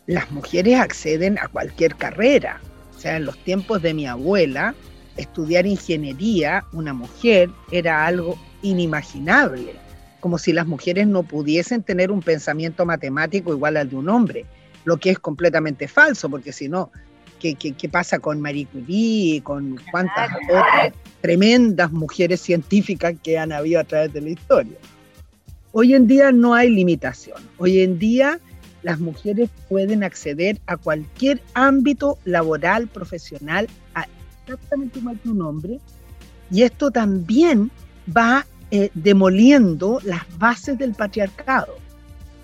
las 0.07 0.29
mujeres 0.31 0.79
acceden 0.79 1.39
a 1.39 1.47
cualquier 1.47 1.95
carrera. 1.95 2.59
O 2.95 2.99
sea, 2.99 3.17
en 3.17 3.25
los 3.25 3.37
tiempos 3.39 3.81
de 3.81 3.93
mi 3.93 4.05
abuela, 4.05 4.75
estudiar 5.17 5.65
ingeniería, 5.65 6.63
una 6.73 6.93
mujer, 6.93 7.49
era 7.71 8.05
algo 8.05 8.37
inimaginable, 8.61 9.73
como 10.21 10.37
si 10.37 10.53
las 10.53 10.65
mujeres 10.67 11.07
no 11.07 11.23
pudiesen 11.23 11.83
tener 11.83 12.11
un 12.11 12.21
pensamiento 12.21 12.85
matemático 12.85 13.51
igual 13.51 13.75
al 13.75 13.89
de 13.89 13.97
un 13.97 14.07
hombre, 14.07 14.45
lo 14.85 14.95
que 14.97 15.09
es 15.09 15.19
completamente 15.19 15.87
falso, 15.89 16.29
porque 16.29 16.53
si 16.53 16.69
no, 16.69 16.91
¿qué, 17.39 17.55
qué, 17.55 17.73
qué 17.73 17.89
pasa 17.89 18.19
con 18.19 18.39
Marie 18.39 18.67
Curie, 18.67 19.41
con 19.43 19.77
cuántas 19.91 20.29
otras 20.45 20.93
tremendas 21.21 21.91
mujeres 21.91 22.39
científicas 22.39 23.15
que 23.21 23.37
han 23.37 23.51
habido 23.51 23.81
a 23.81 23.83
través 23.83 24.13
de 24.13 24.21
la 24.21 24.29
historia? 24.29 24.77
Hoy 25.73 25.93
en 25.93 26.07
día 26.07 26.31
no 26.31 26.53
hay 26.53 26.69
limitación. 26.69 27.37
Hoy 27.57 27.81
en 27.81 27.97
día 27.99 28.39
las 28.83 28.99
mujeres 28.99 29.49
pueden 29.69 30.03
acceder 30.03 30.59
a 30.67 30.75
cualquier 30.77 31.41
ámbito 31.53 32.17
laboral, 32.25 32.87
profesional, 32.87 33.67
a- 33.95 34.07
exactamente 34.43 34.99
igual 34.99 35.19
que 35.21 35.29
un 35.29 35.41
hombre. 35.41 35.79
Y 36.51 36.63
esto 36.63 36.91
también 36.91 37.71
va 38.15 38.45
eh, 38.73 38.89
demoliendo 38.93 39.99
las 40.05 40.21
bases 40.37 40.77
del 40.77 40.93
patriarcado. 40.93 41.75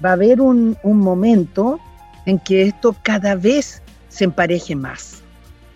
Va 0.04 0.10
a 0.10 0.14
haber 0.14 0.42
un, 0.42 0.78
momento 0.84 1.80
en 2.26 2.38
que 2.40 2.64
esto 2.64 2.94
cada 3.02 3.36
vez 3.36 3.82
se 4.10 4.26
empareje 4.26 4.76
más. 4.76 5.22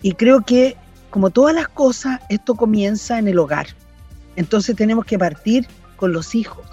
Y 0.01 0.11
creo 0.11 0.41
que, 0.41 0.75
como 1.09 1.29
todas 1.29 1.55
las 1.55 1.69
cosas, 1.69 2.19
esto 2.27 2.55
comienza 2.55 3.17
en 3.17 3.29
el 3.29 3.39
hogar. 3.39 3.67
Entonces 4.35 4.75
tenemos 4.75 5.05
que 5.05 5.17
partir 5.17 5.65
con 5.95 6.11
los 6.11 6.35
hijos, 6.35 6.65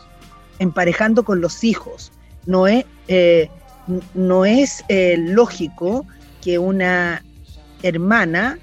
emparejando 0.59 1.23
con 1.23 1.41
los 1.41 1.63
hijos. 1.63 2.11
No 2.47 2.67
es, 2.67 2.85
eh, 3.07 3.49
no 4.15 4.45
es 4.45 4.85
eh, 4.89 5.17
lógico 5.19 6.05
que 6.43 6.59
una 6.59 7.23
hermana 7.85 8.59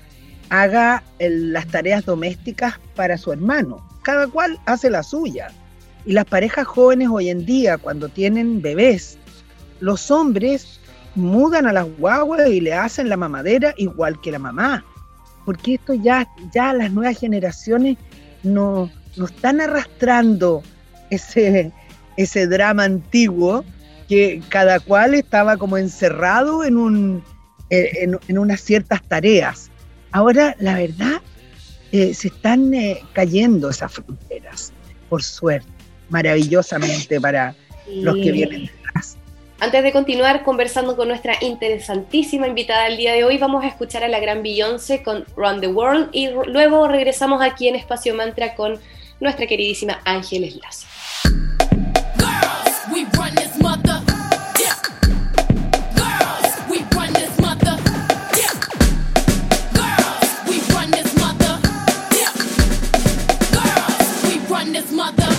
haga 0.50 1.04
las 1.20 1.68
tareas 1.68 2.04
domésticas 2.04 2.74
para 2.96 3.18
su 3.18 3.32
hermano. 3.32 3.85
Cada 4.06 4.28
cual 4.28 4.60
hace 4.68 4.92
la 4.92 5.02
suya. 5.02 5.48
Y 6.06 6.14
las 6.14 6.26
parejas 6.26 6.68
jóvenes 6.68 7.10
hoy 7.12 7.30
en 7.30 7.44
día, 7.44 7.80
cuando 7.80 8.08
tienen 8.08 8.62
bebés, 8.62 9.18
los 9.80 10.12
hombres 10.12 10.80
mudan 11.16 11.66
a 11.66 11.74
las 11.74 11.88
guaguas 11.98 12.48
y 12.48 12.62
le 12.62 12.72
hacen 12.72 13.10
la 13.10 13.18
mamadera 13.18 13.74
igual 13.78 14.22
que 14.22 14.32
la 14.32 14.38
mamá. 14.38 14.86
Porque 15.44 15.74
esto 15.74 15.96
ya, 15.96 16.28
ya 16.54 16.72
las 16.74 16.92
nuevas 16.92 17.18
generaciones 17.18 17.98
no, 18.44 18.92
no 19.18 19.26
están 19.26 19.60
arrastrando 19.60 20.62
ese, 21.10 21.72
ese 22.16 22.46
drama 22.46 22.84
antiguo 22.84 23.66
que 24.08 24.40
cada 24.50 24.80
cual 24.80 25.16
estaba 25.16 25.58
como 25.58 25.80
encerrado 25.80 26.64
en, 26.64 26.78
un, 26.78 27.24
en, 27.72 28.20
en 28.28 28.38
unas 28.38 28.62
ciertas 28.62 29.02
tareas. 29.02 29.72
Ahora, 30.12 30.56
la 30.60 30.76
verdad, 30.76 31.22
eh, 31.92 32.14
se 32.14 32.28
están 32.30 32.74
eh, 32.74 33.02
cayendo 33.14 33.70
esas 33.70 33.94
fronteras, 33.94 34.74
por 35.10 35.24
suerte, 35.24 35.68
maravillosamente 36.10 37.20
para 37.22 37.56
los 37.88 38.16
que 38.16 38.32
vienen 38.32 38.66
detrás. 38.66 39.18
Antes 39.60 39.84
de 39.84 39.92
continuar 39.92 40.44
conversando 40.44 40.96
con 40.96 41.08
nuestra 41.08 41.36
interesantísima 41.42 42.48
invitada 42.48 42.86
del 42.86 42.98
día 42.98 43.14
de 43.14 43.24
hoy, 43.24 43.38
vamos 43.38 43.64
a 43.64 43.68
escuchar 43.68 44.04
a 44.04 44.08
la 44.08 44.20
gran 44.20 44.44
Beyoncé 44.44 45.02
con 45.02 45.26
Run 45.38 45.62
the 45.62 45.68
World 45.68 46.10
y 46.12 46.30
luego 46.48 46.88
regresamos 46.88 47.42
aquí 47.42 47.68
en 47.68 47.76
Espacio 47.76 48.14
Mantra 48.14 48.56
con 48.56 48.80
nuestra 49.20 49.48
queridísima 49.48 50.02
Ángeles 50.04 50.56
Lazo. 50.58 50.88
This 64.76 64.92
mother. 64.92 65.35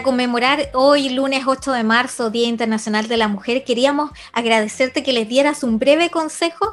Para 0.00 0.04
conmemorar 0.04 0.70
hoy, 0.72 1.10
lunes 1.10 1.42
8 1.46 1.72
de 1.72 1.84
marzo, 1.84 2.30
Día 2.30 2.48
Internacional 2.48 3.06
de 3.06 3.18
la 3.18 3.28
Mujer, 3.28 3.64
queríamos 3.64 4.10
agradecerte 4.32 5.02
que 5.02 5.12
les 5.12 5.28
dieras 5.28 5.62
un 5.62 5.78
breve 5.78 6.08
consejo 6.08 6.72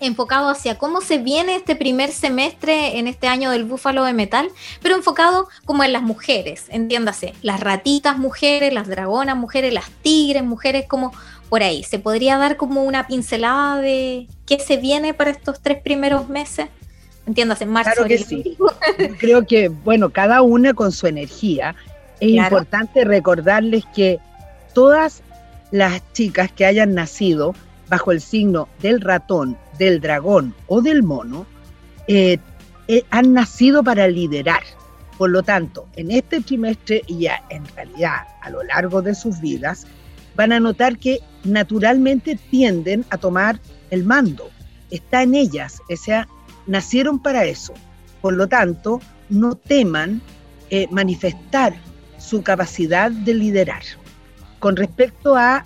enfocado 0.00 0.48
hacia 0.48 0.76
cómo 0.76 1.00
se 1.00 1.18
viene 1.18 1.54
este 1.54 1.76
primer 1.76 2.10
semestre 2.10 2.98
en 2.98 3.06
este 3.06 3.28
año 3.28 3.52
del 3.52 3.64
búfalo 3.64 4.02
de 4.02 4.14
metal, 4.14 4.48
pero 4.82 4.96
enfocado 4.96 5.46
como 5.64 5.84
en 5.84 5.92
las 5.92 6.02
mujeres, 6.02 6.64
entiéndase, 6.70 7.34
las 7.40 7.60
ratitas 7.60 8.18
mujeres, 8.18 8.74
las 8.74 8.88
dragonas 8.88 9.36
mujeres, 9.36 9.72
las 9.72 9.88
tigres 10.02 10.42
mujeres, 10.42 10.86
como 10.88 11.12
por 11.48 11.62
ahí. 11.62 11.84
¿Se 11.84 12.00
podría 12.00 12.36
dar 12.36 12.56
como 12.56 12.82
una 12.82 13.06
pincelada 13.06 13.80
de 13.80 14.26
qué 14.44 14.58
se 14.58 14.76
viene 14.76 15.14
para 15.14 15.30
estos 15.30 15.60
tres 15.60 15.80
primeros 15.80 16.28
meses? 16.28 16.66
Entiéndase, 17.26 17.64
marzo. 17.64 17.92
Claro 17.92 18.08
que 18.08 18.18
sí. 18.18 18.56
Creo 19.20 19.46
que, 19.46 19.68
bueno, 19.68 20.10
cada 20.10 20.42
una 20.42 20.74
con 20.74 20.90
su 20.90 21.06
energía. 21.06 21.76
Es 22.20 22.32
Claro. 22.32 22.56
importante 22.56 23.04
recordarles 23.04 23.84
que 23.94 24.18
todas 24.74 25.22
las 25.70 26.02
chicas 26.12 26.50
que 26.52 26.66
hayan 26.66 26.94
nacido 26.94 27.54
bajo 27.88 28.12
el 28.12 28.20
signo 28.20 28.68
del 28.80 29.00
ratón, 29.00 29.56
del 29.78 30.00
dragón 30.00 30.54
o 30.66 30.80
del 30.82 31.02
mono, 31.02 31.46
eh, 32.06 32.38
eh, 32.88 33.04
han 33.10 33.32
nacido 33.32 33.82
para 33.82 34.06
liderar. 34.08 34.62
Por 35.16 35.30
lo 35.30 35.42
tanto, 35.42 35.86
en 35.96 36.10
este 36.10 36.40
trimestre 36.40 37.02
y 37.06 37.20
ya 37.20 37.42
en 37.50 37.64
realidad 37.74 38.26
a 38.42 38.50
lo 38.50 38.62
largo 38.62 39.02
de 39.02 39.14
sus 39.14 39.40
vidas, 39.40 39.86
van 40.34 40.52
a 40.52 40.60
notar 40.60 40.98
que 40.98 41.20
naturalmente 41.44 42.38
tienden 42.50 43.04
a 43.10 43.18
tomar 43.18 43.60
el 43.90 44.04
mando. 44.04 44.48
Está 44.90 45.22
en 45.22 45.34
ellas, 45.34 45.80
o 45.90 45.96
sea, 45.96 46.26
nacieron 46.66 47.18
para 47.20 47.44
eso. 47.44 47.74
Por 48.20 48.34
lo 48.34 48.48
tanto, 48.48 49.00
no 49.28 49.54
teman 49.54 50.20
eh, 50.70 50.86
manifestar 50.90 51.74
su 52.20 52.42
capacidad 52.42 53.10
de 53.10 53.34
liderar. 53.34 53.82
Con 54.58 54.76
respecto 54.76 55.36
a 55.36 55.64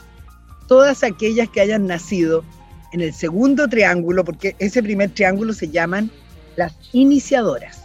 todas 0.69 1.03
aquellas 1.03 1.49
que 1.51 1.61
hayan 1.61 1.87
nacido 1.87 2.45
en 2.93 3.01
el 3.01 3.13
segundo 3.13 3.69
triángulo, 3.69 4.25
porque 4.25 4.55
ese 4.59 4.83
primer 4.83 5.11
triángulo 5.11 5.53
se 5.53 5.69
llaman 5.69 6.11
las 6.57 6.75
iniciadoras. 6.93 7.83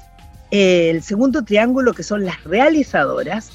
El 0.52 1.02
segundo 1.02 1.44
triángulo, 1.44 1.94
que 1.94 2.04
son 2.04 2.26
las 2.26 2.44
realizadoras, 2.44 3.52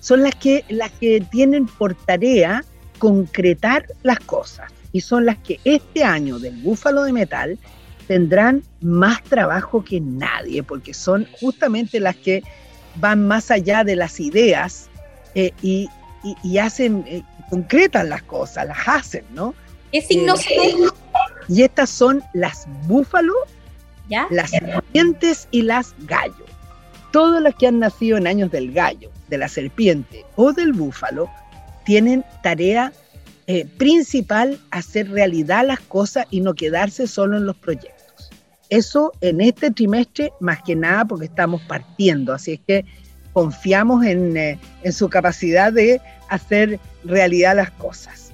son 0.00 0.22
las 0.22 0.34
que, 0.34 0.64
las 0.68 0.90
que 0.92 1.24
tienen 1.30 1.66
por 1.66 1.94
tarea 1.94 2.64
concretar 2.98 3.86
las 4.02 4.20
cosas 4.20 4.72
y 4.92 5.00
son 5.00 5.26
las 5.26 5.36
que 5.38 5.60
este 5.64 6.04
año 6.04 6.38
del 6.38 6.56
búfalo 6.56 7.04
de 7.04 7.12
metal 7.12 7.58
tendrán 8.06 8.62
más 8.80 9.22
trabajo 9.24 9.84
que 9.84 10.00
nadie, 10.00 10.62
porque 10.62 10.94
son 10.94 11.26
justamente 11.40 12.00
las 12.00 12.16
que 12.16 12.42
van 12.98 13.26
más 13.26 13.50
allá 13.50 13.84
de 13.84 13.96
las 13.96 14.20
ideas 14.20 14.88
eh, 15.34 15.52
y, 15.62 15.88
y- 16.24 16.36
y 16.42 16.58
hacen, 16.58 17.04
eh, 17.06 17.22
concretan 17.50 18.08
las 18.08 18.22
cosas, 18.22 18.66
las 18.66 18.78
hacen, 18.86 19.24
¿no? 19.34 19.54
¿Qué 19.92 20.02
signos 20.02 20.44
Eh? 20.46 20.74
Y 21.48 21.62
estas 21.62 21.90
son 21.90 22.22
las 22.34 22.66
búfalo, 22.86 23.34
¿Ya? 24.08 24.26
las 24.30 24.50
serpientes 24.50 25.48
y 25.50 25.62
las 25.62 25.94
gallo. 26.06 26.44
Todas 27.12 27.40
las 27.42 27.54
que 27.54 27.68
han 27.68 27.78
nacido 27.78 28.18
en 28.18 28.26
años 28.26 28.50
del 28.50 28.72
gallo, 28.72 29.10
de 29.28 29.38
la 29.38 29.48
serpiente 29.48 30.24
o 30.34 30.52
del 30.52 30.72
búfalo, 30.72 31.30
tienen 31.84 32.24
tarea 32.42 32.92
eh, 33.46 33.64
principal 33.78 34.58
hacer 34.72 35.08
realidad 35.10 35.64
las 35.66 35.78
cosas 35.80 36.26
y 36.30 36.40
no 36.40 36.54
quedarse 36.54 37.06
solo 37.06 37.36
en 37.36 37.46
los 37.46 37.56
proyectos. 37.56 37.95
Eso 38.70 39.12
en 39.20 39.40
este 39.40 39.70
trimestre, 39.70 40.32
más 40.40 40.62
que 40.62 40.74
nada 40.74 41.04
porque 41.04 41.26
estamos 41.26 41.62
partiendo, 41.62 42.32
así 42.32 42.54
es 42.54 42.60
que 42.66 42.84
confiamos 43.32 44.04
en, 44.04 44.36
eh, 44.36 44.58
en 44.82 44.92
su 44.92 45.08
capacidad 45.08 45.72
de 45.72 46.00
hacer 46.28 46.80
realidad 47.04 47.56
las 47.56 47.70
cosas. 47.72 48.32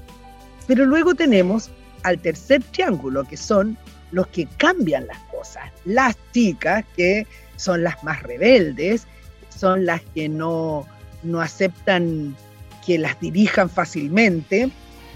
Pero 0.66 0.87
luego 0.87 1.14
tenemos 1.14 1.71
al 2.03 2.18
tercer 2.18 2.62
triángulo, 2.62 3.25
que 3.25 3.37
son 3.37 3.77
los 4.12 4.27
que 4.29 4.47
cambian 4.59 5.07
las 5.07 5.18
cosas. 5.25 5.64
Las 5.85 6.16
chicas, 6.33 6.85
que 6.97 7.27
son 7.57 7.83
las 7.83 8.03
más 8.05 8.23
rebeldes, 8.23 9.07
son 9.49 9.87
las 9.87 10.03
que 10.14 10.29
no, 10.29 10.87
no 11.23 11.40
aceptan 11.40 12.37
que 12.85 12.99
las 12.99 13.18
dirijan 13.21 13.71
fácilmente 13.71 14.71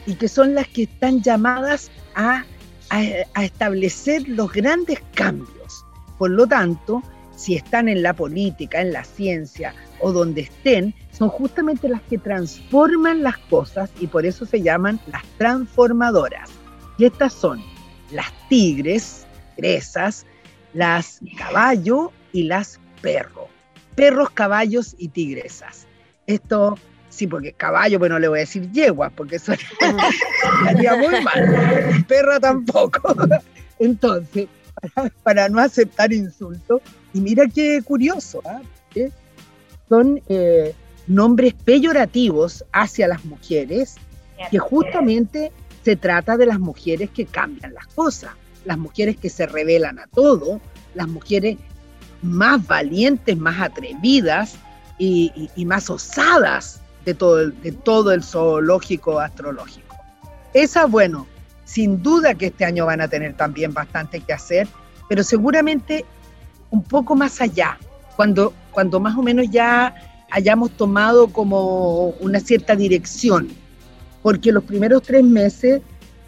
y 0.06 0.14
que 0.14 0.28
son 0.28 0.54
las 0.54 0.68
que 0.68 0.84
están 0.84 1.22
llamadas 1.22 1.90
a, 2.14 2.44
a- 2.90 3.42
establecer 3.44 4.28
los 4.28 4.52
grandes 4.52 5.00
cambios. 5.14 5.84
Por 6.18 6.30
lo 6.30 6.46
tanto, 6.46 7.02
si 7.36 7.54
están 7.54 7.88
en 7.88 8.02
la 8.02 8.14
política, 8.14 8.80
en 8.80 8.92
la 8.92 9.04
ciencia 9.04 9.74
o 10.00 10.12
donde 10.12 10.42
estén, 10.42 10.94
son 11.12 11.28
justamente 11.28 11.88
las 11.88 12.02
que 12.02 12.18
transforman 12.18 13.22
las 13.22 13.38
cosas 13.38 13.90
y 14.00 14.06
por 14.06 14.24
eso 14.26 14.46
se 14.46 14.62
llaman 14.62 15.00
las 15.06 15.22
transformadoras. 15.38 16.50
Y 16.98 17.04
estas 17.04 17.32
son 17.32 17.62
las 18.10 18.26
tigres, 18.48 19.26
tigresas, 19.54 20.26
las 20.72 21.20
caballo 21.36 22.12
y 22.32 22.44
las 22.44 22.80
perro. 23.02 23.48
Perros, 23.94 24.30
caballos 24.30 24.94
y 24.98 25.08
tigresas. 25.08 25.86
Esto, 26.26 26.78
sí, 27.16 27.26
porque 27.26 27.52
caballo, 27.52 27.98
pues 27.98 28.10
no 28.10 28.18
le 28.18 28.28
voy 28.28 28.38
a 28.38 28.40
decir 28.40 28.70
yeguas, 28.72 29.12
porque 29.16 29.36
eso 29.36 29.52
estaría 30.60 30.96
muy 30.96 31.20
mal. 31.22 32.04
Perra 32.06 32.38
tampoco. 32.40 33.14
Entonces, 33.78 34.48
para, 34.94 35.10
para 35.22 35.48
no 35.48 35.60
aceptar 35.60 36.12
insultos, 36.12 36.80
y 37.14 37.20
mira 37.20 37.44
qué 37.52 37.80
curioso, 37.84 38.40
¿ah? 38.44 38.60
Son 39.88 40.20
eh, 40.28 40.74
nombres 41.06 41.54
peyorativos 41.54 42.64
hacia 42.72 43.06
las 43.08 43.24
mujeres, 43.24 43.94
que 44.50 44.58
justamente 44.58 45.52
se 45.84 45.96
trata 45.96 46.36
de 46.36 46.46
las 46.46 46.58
mujeres 46.58 47.08
que 47.10 47.24
cambian 47.24 47.72
las 47.72 47.86
cosas, 47.88 48.32
las 48.64 48.76
mujeres 48.76 49.16
que 49.16 49.30
se 49.30 49.46
revelan 49.46 49.98
a 49.98 50.06
todo, 50.08 50.60
las 50.94 51.06
mujeres 51.08 51.56
más 52.22 52.66
valientes, 52.66 53.36
más 53.38 53.60
atrevidas 53.60 54.56
y, 54.98 55.30
y- 55.36 55.50
y 55.54 55.64
más 55.64 55.88
osadas 55.88 56.80
de 57.06 57.14
todo, 57.14 57.40
el, 57.40 57.62
de 57.62 57.72
todo 57.72 58.12
el 58.12 58.22
zoológico 58.22 59.20
astrológico. 59.20 59.96
Esas, 60.52 60.90
bueno, 60.90 61.26
sin 61.64 62.02
duda 62.02 62.34
que 62.34 62.46
este 62.46 62.64
año 62.64 62.84
van 62.84 63.00
a 63.00 63.08
tener 63.08 63.34
también 63.34 63.72
bastante 63.72 64.20
que 64.20 64.32
hacer, 64.32 64.68
pero 65.08 65.22
seguramente 65.22 66.04
un 66.70 66.82
poco 66.82 67.14
más 67.14 67.40
allá, 67.40 67.78
cuando, 68.16 68.52
cuando 68.72 69.00
más 69.00 69.16
o 69.16 69.22
menos 69.22 69.46
ya 69.50 69.94
hayamos 70.30 70.72
tomado 70.72 71.28
como 71.28 72.08
una 72.20 72.40
cierta 72.40 72.74
dirección, 72.74 73.48
porque 74.22 74.50
los 74.50 74.64
primeros 74.64 75.02
tres 75.02 75.22
meses, 75.22 75.80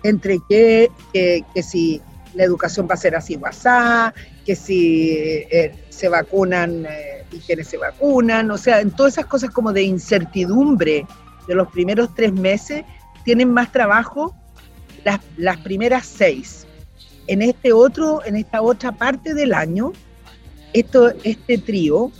entre 0.05 0.39
que, 0.49 0.89
que, 1.13 1.45
que 1.53 1.63
si 1.63 2.01
la 2.35 2.45
educación 2.45 2.87
va 2.89 2.95
a 2.95 2.99
ser 2.99 3.17
así 3.17 3.37
asá, 3.45 4.15
que 4.47 4.55
si 4.55 5.11
eh, 5.51 5.75
se 5.89 6.09
vacunan 6.09 6.87
eh, 6.87 7.18
y 7.33 7.39
quienes 7.39 7.69
se 7.69 7.77
vacunan, 7.77 8.51
o 8.51 8.59
sea, 8.59 8.81
en 8.81 8.91
todas 8.91 9.15
esas 9.15 9.27
cosas 9.27 9.51
como 9.51 9.73
de 9.73 9.83
incertidumbre 9.83 11.07
de 11.47 11.55
los 11.55 11.69
primeros 11.69 12.15
tres 12.15 12.33
meses, 12.33 12.85
tienen 13.25 13.53
más 13.53 13.73
trabajo 13.73 14.35
las, 15.05 15.21
las 15.37 15.59
primeras 15.59 16.07
seis. 16.07 16.67
En 17.27 17.43
este 17.43 17.73
otro, 17.73 18.25
en 18.25 18.37
esta 18.37 18.63
otra 18.63 18.93
parte 18.93 19.35
del 19.35 19.53
año, 19.53 19.93
esto, 20.73 21.13
este 21.25 21.59
trío, 21.59 22.11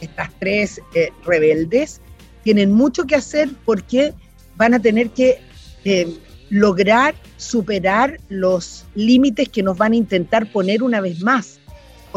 estas 0.00 0.30
tres 0.38 0.80
eh, 0.94 1.10
rebeldes, 1.24 2.00
tienen 2.44 2.72
mucho 2.72 3.04
que 3.04 3.14
hacer 3.14 3.50
porque 3.64 4.14
van 4.56 4.74
a 4.74 4.78
tener 4.78 5.10
que 5.10 5.40
eh, 5.84 6.18
lograr 6.50 7.14
superar 7.36 8.18
los 8.28 8.86
límites 8.94 9.48
que 9.48 9.62
nos 9.62 9.76
van 9.76 9.92
a 9.92 9.96
intentar 9.96 10.50
poner 10.50 10.82
una 10.82 11.00
vez 11.00 11.22
más, 11.22 11.57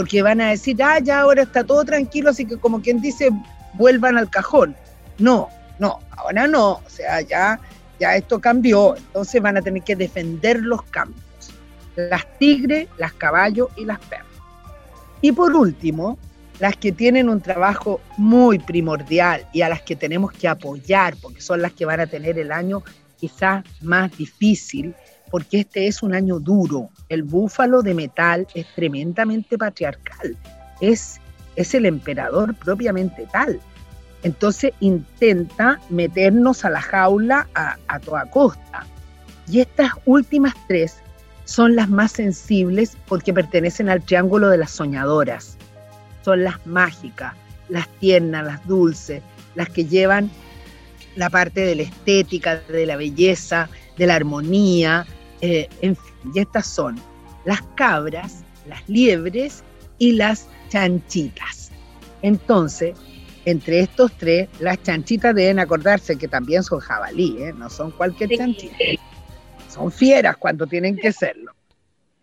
porque 0.02 0.24
van 0.24 0.42
a 0.42 0.50
decir, 0.50 0.82
ah, 0.82 0.98
ya 0.98 1.20
ahora 1.20 1.44
está 1.44 1.64
todo 1.64 1.86
tranquilo, 1.86 2.32
así 2.32 2.44
que 2.44 2.58
como 2.58 2.82
quien 2.82 3.00
dice, 3.02 3.30
vuelvan 3.76 4.18
al 4.18 4.32
cajón. 4.32 4.76
No, 5.20 5.48
no, 5.78 6.00
ahora 6.18 6.48
no, 6.48 6.72
o 6.72 6.90
sea, 6.90 7.22
ya, 7.22 7.60
ya 8.00 8.16
esto 8.16 8.42
cambió, 8.42 8.96
entonces 8.98 9.40
van 9.40 9.58
a 9.58 9.62
tener 9.62 9.84
que 9.84 9.96
defender 9.96 10.60
los 10.60 10.82
cambios. 10.86 11.22
Las 11.96 12.26
tigres, 12.40 12.88
las 12.98 13.14
caballos 13.14 13.70
y 13.78 13.86
las 13.86 14.00
perras. 14.00 14.26
Y 15.22 15.34
por 15.34 15.56
último, 15.56 16.18
las 16.58 16.76
que 16.78 16.92
tienen 16.92 17.30
un 17.30 17.40
trabajo 17.40 18.02
muy 18.18 18.58
primordial 18.58 19.46
y 19.54 19.62
a 19.62 19.70
las 19.70 19.84
que 19.84 19.96
tenemos 19.96 20.32
que 20.32 20.48
apoyar, 20.48 21.16
porque 21.22 21.42
son 21.42 21.62
las 21.62 21.74
que 21.74 21.86
van 21.86 22.00
a 22.00 22.08
tener 22.08 22.40
el 22.40 22.52
año 22.52 22.82
quizás 23.18 23.64
más 23.82 24.18
difícil, 24.18 24.96
porque 25.32 25.62
este 25.62 25.88
es 25.88 26.04
un 26.04 26.14
año 26.14 26.40
duro. 26.40 26.90
El 27.10 27.24
búfalo 27.24 27.82
de 27.82 27.94
metal 27.94 28.46
es 28.54 28.68
tremendamente 28.76 29.58
patriarcal, 29.58 30.38
es, 30.82 31.20
es 31.56 31.74
el 31.74 31.86
emperador 31.86 32.54
propiamente 32.56 33.26
tal. 33.32 33.60
Entonces 34.24 34.74
intenta 34.82 35.80
meternos 35.90 36.64
a 36.64 36.70
la 36.70 36.82
jaula 36.82 37.48
a, 37.56 37.78
a 37.88 38.00
toda 38.00 38.30
costa. 38.30 38.86
Y 39.50 39.62
estas 39.62 39.92
últimas 40.06 40.54
tres 40.68 40.98
son 41.46 41.76
las 41.76 41.90
más 41.90 42.12
sensibles 42.12 42.98
porque 43.08 43.34
pertenecen 43.34 43.90
al 43.90 44.04
triángulo 44.04 44.50
de 44.50 44.58
las 44.58 44.72
soñadoras. 44.72 45.58
Son 46.24 46.44
las 46.44 46.64
mágicas, 46.68 47.34
las 47.68 47.88
tiernas, 48.00 48.46
las 48.46 48.68
dulces, 48.68 49.24
las 49.56 49.70
que 49.70 49.86
llevan 49.86 50.30
la 51.16 51.30
parte 51.30 51.62
de 51.62 51.76
la 51.76 51.82
estética, 51.82 52.58
de 52.58 52.86
la 52.86 52.96
belleza, 52.96 53.70
de 53.98 54.08
la 54.08 54.16
armonía, 54.16 55.06
eh, 55.42 55.68
en 55.82 55.96
fin, 55.96 56.32
y 56.34 56.40
estas 56.40 56.68
son 56.68 57.00
las 57.46 57.62
cabras, 57.76 58.44
las 58.68 58.88
liebres 58.88 59.64
y 59.98 60.14
las 60.14 60.48
chanchitas. 60.70 61.72
Entonces, 62.22 62.96
entre 63.46 63.80
estos 63.82 64.12
tres, 64.18 64.48
las 64.60 64.82
chanchitas 64.84 65.34
deben 65.34 65.60
acordarse 65.60 66.18
que 66.18 66.28
también 66.28 66.64
son 66.64 66.80
jabalí, 66.80 67.38
¿eh? 67.40 67.54
no 67.54 67.70
son 67.70 67.92
cualquier 67.92 68.38
chanchita. 68.38 68.76
Son 69.68 69.92
fieras 69.92 70.38
cuando 70.38 70.68
tienen 70.68 70.96
que 70.96 71.12
serlo. 71.12 71.54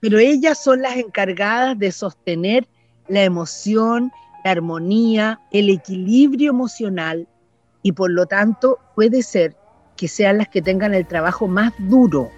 Pero 0.01 0.19
ellas 0.19 0.63
son 0.63 0.83
las 0.83 0.97
encargadas 0.97 1.77
de 1.79 1.91
sostener 1.91 2.69
la 3.09 3.25
emoción, 3.25 4.13
la 4.45 4.53
armonía, 4.53 5.41
el 5.51 5.71
equilibrio 5.71 6.51
emocional 6.51 7.27
y 7.83 7.93
por 7.93 8.11
lo 8.11 8.27
tanto 8.27 8.79
puede 8.95 9.23
ser 9.23 9.57
que 9.97 10.07
sean 10.07 10.39
las 10.39 10.49
que 10.49 10.63
tengan 10.63 10.95
el 10.95 11.07
trabajo 11.07 11.49
más 11.49 11.73
duro 11.79 12.31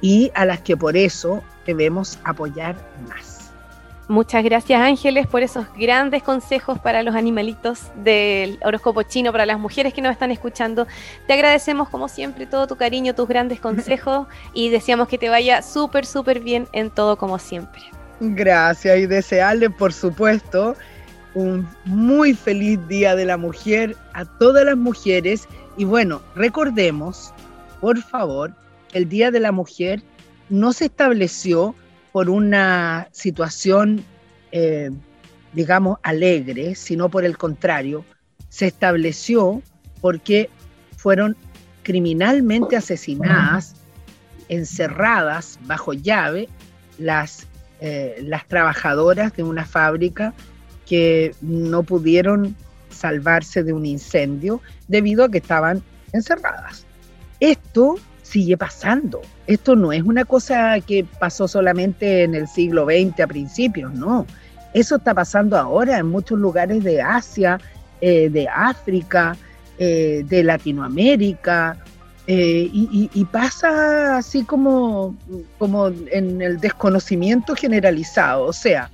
y 0.00 0.30
a 0.34 0.44
las 0.44 0.60
que 0.60 0.76
por 0.76 0.96
eso 0.96 1.42
debemos 1.66 2.18
apoyar 2.24 2.76
más. 3.08 3.36
Muchas 4.08 4.44
gracias 4.44 4.80
Ángeles 4.80 5.26
por 5.26 5.42
esos 5.42 5.66
grandes 5.76 6.22
consejos 6.22 6.78
para 6.78 7.02
los 7.02 7.16
animalitos 7.16 7.90
del 8.04 8.56
horóscopo 8.62 9.02
chino, 9.02 9.32
para 9.32 9.46
las 9.46 9.58
mujeres 9.58 9.92
que 9.92 10.00
nos 10.00 10.12
están 10.12 10.30
escuchando. 10.30 10.86
Te 11.26 11.32
agradecemos 11.32 11.88
como 11.88 12.06
siempre 12.06 12.46
todo 12.46 12.68
tu 12.68 12.76
cariño, 12.76 13.16
tus 13.16 13.26
grandes 13.26 13.58
consejos 13.68 14.28
y 14.52 14.68
deseamos 14.68 15.08
que 15.08 15.18
te 15.18 15.28
vaya 15.28 15.60
súper, 15.60 16.06
súper 16.06 16.38
bien 16.38 16.68
en 16.72 16.90
todo 16.90 17.16
como 17.16 17.40
siempre. 17.40 17.82
Gracias 18.20 18.96
y 18.96 19.06
desearle, 19.06 19.70
por 19.70 19.92
supuesto, 19.92 20.76
un 21.34 21.68
muy 21.84 22.32
feliz 22.32 22.78
Día 22.86 23.16
de 23.16 23.24
la 23.24 23.36
Mujer 23.36 23.96
a 24.14 24.24
todas 24.24 24.64
las 24.64 24.76
mujeres. 24.76 25.48
Y 25.76 25.84
bueno, 25.84 26.22
recordemos, 26.36 27.34
por 27.80 28.00
favor, 28.00 28.52
el 28.96 29.10
Día 29.10 29.30
de 29.30 29.40
la 29.40 29.52
Mujer 29.52 30.02
no 30.48 30.72
se 30.72 30.86
estableció 30.86 31.74
por 32.12 32.30
una 32.30 33.08
situación, 33.12 34.02
eh, 34.52 34.90
digamos, 35.52 35.98
alegre, 36.02 36.74
sino 36.74 37.10
por 37.10 37.26
el 37.26 37.36
contrario, 37.36 38.06
se 38.48 38.66
estableció 38.66 39.60
porque 40.00 40.48
fueron 40.96 41.36
criminalmente 41.82 42.74
asesinadas, 42.74 43.74
encerradas 44.48 45.58
bajo 45.64 45.92
llave, 45.92 46.48
las, 46.96 47.46
eh, 47.80 48.16
las 48.22 48.48
trabajadoras 48.48 49.36
de 49.36 49.42
una 49.42 49.66
fábrica 49.66 50.32
que 50.86 51.34
no 51.42 51.82
pudieron 51.82 52.56
salvarse 52.88 53.62
de 53.62 53.74
un 53.74 53.84
incendio 53.84 54.62
debido 54.88 55.24
a 55.24 55.30
que 55.30 55.38
estaban 55.38 55.82
encerradas. 56.14 56.86
Esto 57.40 57.96
sigue 58.26 58.56
pasando. 58.56 59.20
Esto 59.46 59.76
no 59.76 59.92
es 59.92 60.02
una 60.02 60.24
cosa 60.24 60.80
que 60.80 61.04
pasó 61.18 61.46
solamente 61.46 62.24
en 62.24 62.34
el 62.34 62.48
siglo 62.48 62.84
XX 62.86 63.20
a 63.20 63.26
principios, 63.26 63.92
no. 63.94 64.26
Eso 64.74 64.96
está 64.96 65.14
pasando 65.14 65.56
ahora 65.56 65.98
en 65.98 66.06
muchos 66.06 66.38
lugares 66.38 66.82
de 66.82 67.00
Asia, 67.00 67.58
eh, 68.00 68.28
de 68.28 68.48
África, 68.48 69.36
eh, 69.78 70.24
de 70.28 70.42
Latinoamérica, 70.42 71.78
eh, 72.26 72.68
y, 72.72 73.08
y- 73.14 73.24
pasa 73.26 74.16
así 74.16 74.42
como, 74.42 75.14
como 75.58 75.86
en 76.10 76.42
el 76.42 76.58
desconocimiento 76.58 77.54
generalizado. 77.54 78.44
O 78.46 78.52
sea, 78.52 78.90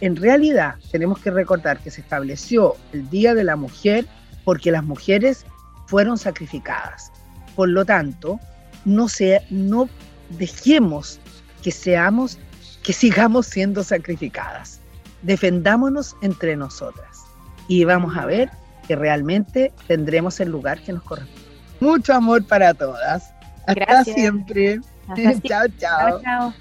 en 0.00 0.16
realidad 0.16 0.76
tenemos 0.90 1.18
que 1.18 1.30
recordar 1.30 1.78
que 1.80 1.90
se 1.90 2.00
estableció 2.00 2.74
el 2.94 3.10
Día 3.10 3.34
de 3.34 3.44
la 3.44 3.56
Mujer 3.56 4.06
porque 4.44 4.70
las 4.72 4.82
mujeres 4.84 5.44
fueron 5.86 6.16
sacrificadas. 6.16 7.12
Por 7.54 7.68
lo 7.68 7.84
tanto, 7.84 8.40
no, 8.84 9.08
se, 9.08 9.42
no 9.50 9.88
dejemos 10.30 11.20
que 11.62 11.70
seamos, 11.70 12.38
que 12.82 12.92
sigamos 12.92 13.46
siendo 13.46 13.82
sacrificadas. 13.84 14.80
Defendámonos 15.22 16.16
entre 16.22 16.56
nosotras 16.56 17.20
y 17.68 17.84
vamos 17.84 18.16
a 18.16 18.26
ver 18.26 18.50
que 18.86 18.96
realmente 18.96 19.72
tendremos 19.86 20.40
el 20.40 20.50
lugar 20.50 20.80
que 20.82 20.92
nos 20.92 21.02
corresponde. 21.04 21.42
Mucho 21.80 22.14
amor 22.14 22.44
para 22.46 22.74
todas. 22.74 23.32
Hasta 23.66 23.74
Gracias. 23.74 24.16
siempre. 24.16 24.80
Hasta. 25.08 25.68
Chao, 25.78 26.20
chao. 26.22 26.54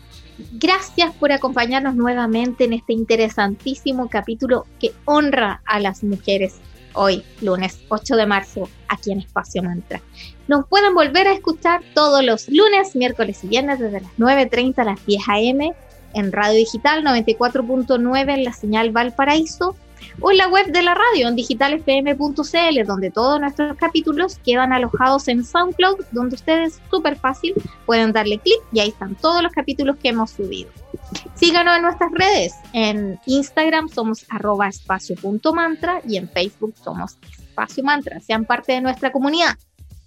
Gracias 0.53 1.13
por 1.15 1.31
acompañarnos 1.31 1.95
nuevamente 1.95 2.65
en 2.65 2.73
este 2.73 2.93
interesantísimo 2.93 4.09
capítulo 4.09 4.65
que 4.79 4.91
honra 5.05 5.61
a 5.65 5.79
las 5.79 6.03
mujeres 6.03 6.59
hoy, 6.93 7.23
lunes 7.41 7.79
8 7.89 8.15
de 8.15 8.25
marzo, 8.25 8.69
aquí 8.87 9.11
en 9.11 9.19
Espacio 9.19 9.63
Mantra. 9.63 10.01
Nos 10.47 10.67
pueden 10.67 10.93
volver 10.93 11.27
a 11.27 11.33
escuchar 11.33 11.81
todos 11.93 12.23
los 12.23 12.49
lunes, 12.49 12.95
miércoles 12.95 13.43
y 13.43 13.47
viernes 13.47 13.79
desde 13.79 14.01
las 14.01 14.11
9.30 14.17 14.79
a 14.79 14.83
las 14.83 15.05
10 15.05 15.29
a.m. 15.29 15.73
en 16.13 16.31
Radio 16.31 16.57
Digital 16.57 17.03
94.9 17.03 18.33
en 18.33 18.43
la 18.43 18.53
señal 18.53 18.91
Valparaíso 18.91 19.75
o 20.19 20.31
en 20.31 20.37
la 20.37 20.47
web 20.47 20.67
de 20.67 20.81
la 20.81 20.95
radio 20.95 21.27
en 21.27 21.35
digitalfm.cl 21.35 22.85
donde 22.85 23.11
todos 23.11 23.39
nuestros 23.39 23.77
capítulos 23.77 24.39
quedan 24.43 24.73
alojados 24.73 25.27
en 25.27 25.45
SoundCloud 25.45 26.05
donde 26.11 26.35
ustedes 26.35 26.81
súper 26.89 27.15
fácil 27.17 27.53
pueden 27.85 28.11
darle 28.11 28.39
clic 28.39 28.59
y 28.71 28.79
ahí 28.79 28.89
están 28.89 29.15
todos 29.15 29.43
los 29.43 29.51
capítulos 29.51 29.97
que 29.97 30.09
hemos 30.09 30.31
subido. 30.31 30.71
Síganos 31.35 31.75
en 31.75 31.81
nuestras 31.81 32.11
redes. 32.11 32.53
En 32.73 33.19
Instagram 33.25 33.89
somos 33.89 34.25
arroba 34.29 34.67
espacio.mantra 34.67 36.01
y 36.07 36.17
en 36.17 36.29
Facebook 36.29 36.75
somos 36.83 37.17
espacio 37.39 37.83
mantra. 37.83 38.19
Sean 38.19 38.45
parte 38.45 38.73
de 38.73 38.81
nuestra 38.81 39.11
comunidad. 39.11 39.57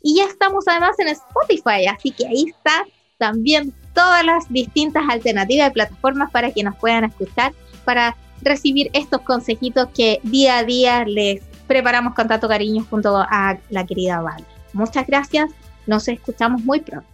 Y 0.02 0.16
ya 0.16 0.24
estamos 0.24 0.64
además 0.68 0.98
en 0.98 1.08
Spotify, 1.08 1.86
así 1.86 2.10
que 2.10 2.26
ahí 2.26 2.44
está 2.48 2.84
también 3.16 3.72
todas 3.94 4.24
las 4.24 4.52
distintas 4.52 5.02
alternativas 5.08 5.68
de 5.68 5.72
plataformas 5.72 6.30
para 6.30 6.50
que 6.50 6.62
nos 6.62 6.76
puedan 6.76 7.04
escuchar, 7.04 7.54
para 7.84 8.16
recibir 8.42 8.90
estos 8.92 9.22
consejitos 9.22 9.88
que 9.94 10.20
día 10.22 10.58
a 10.58 10.64
día 10.64 11.04
les 11.06 11.42
preparamos 11.66 12.14
con 12.14 12.28
tanto 12.28 12.48
cariño 12.48 12.84
junto 12.90 13.16
a 13.16 13.56
la 13.70 13.86
querida 13.86 14.20
Val. 14.20 14.44
Muchas 14.74 15.06
gracias, 15.06 15.50
nos 15.86 16.06
escuchamos 16.08 16.62
muy 16.64 16.80
pronto. 16.80 17.13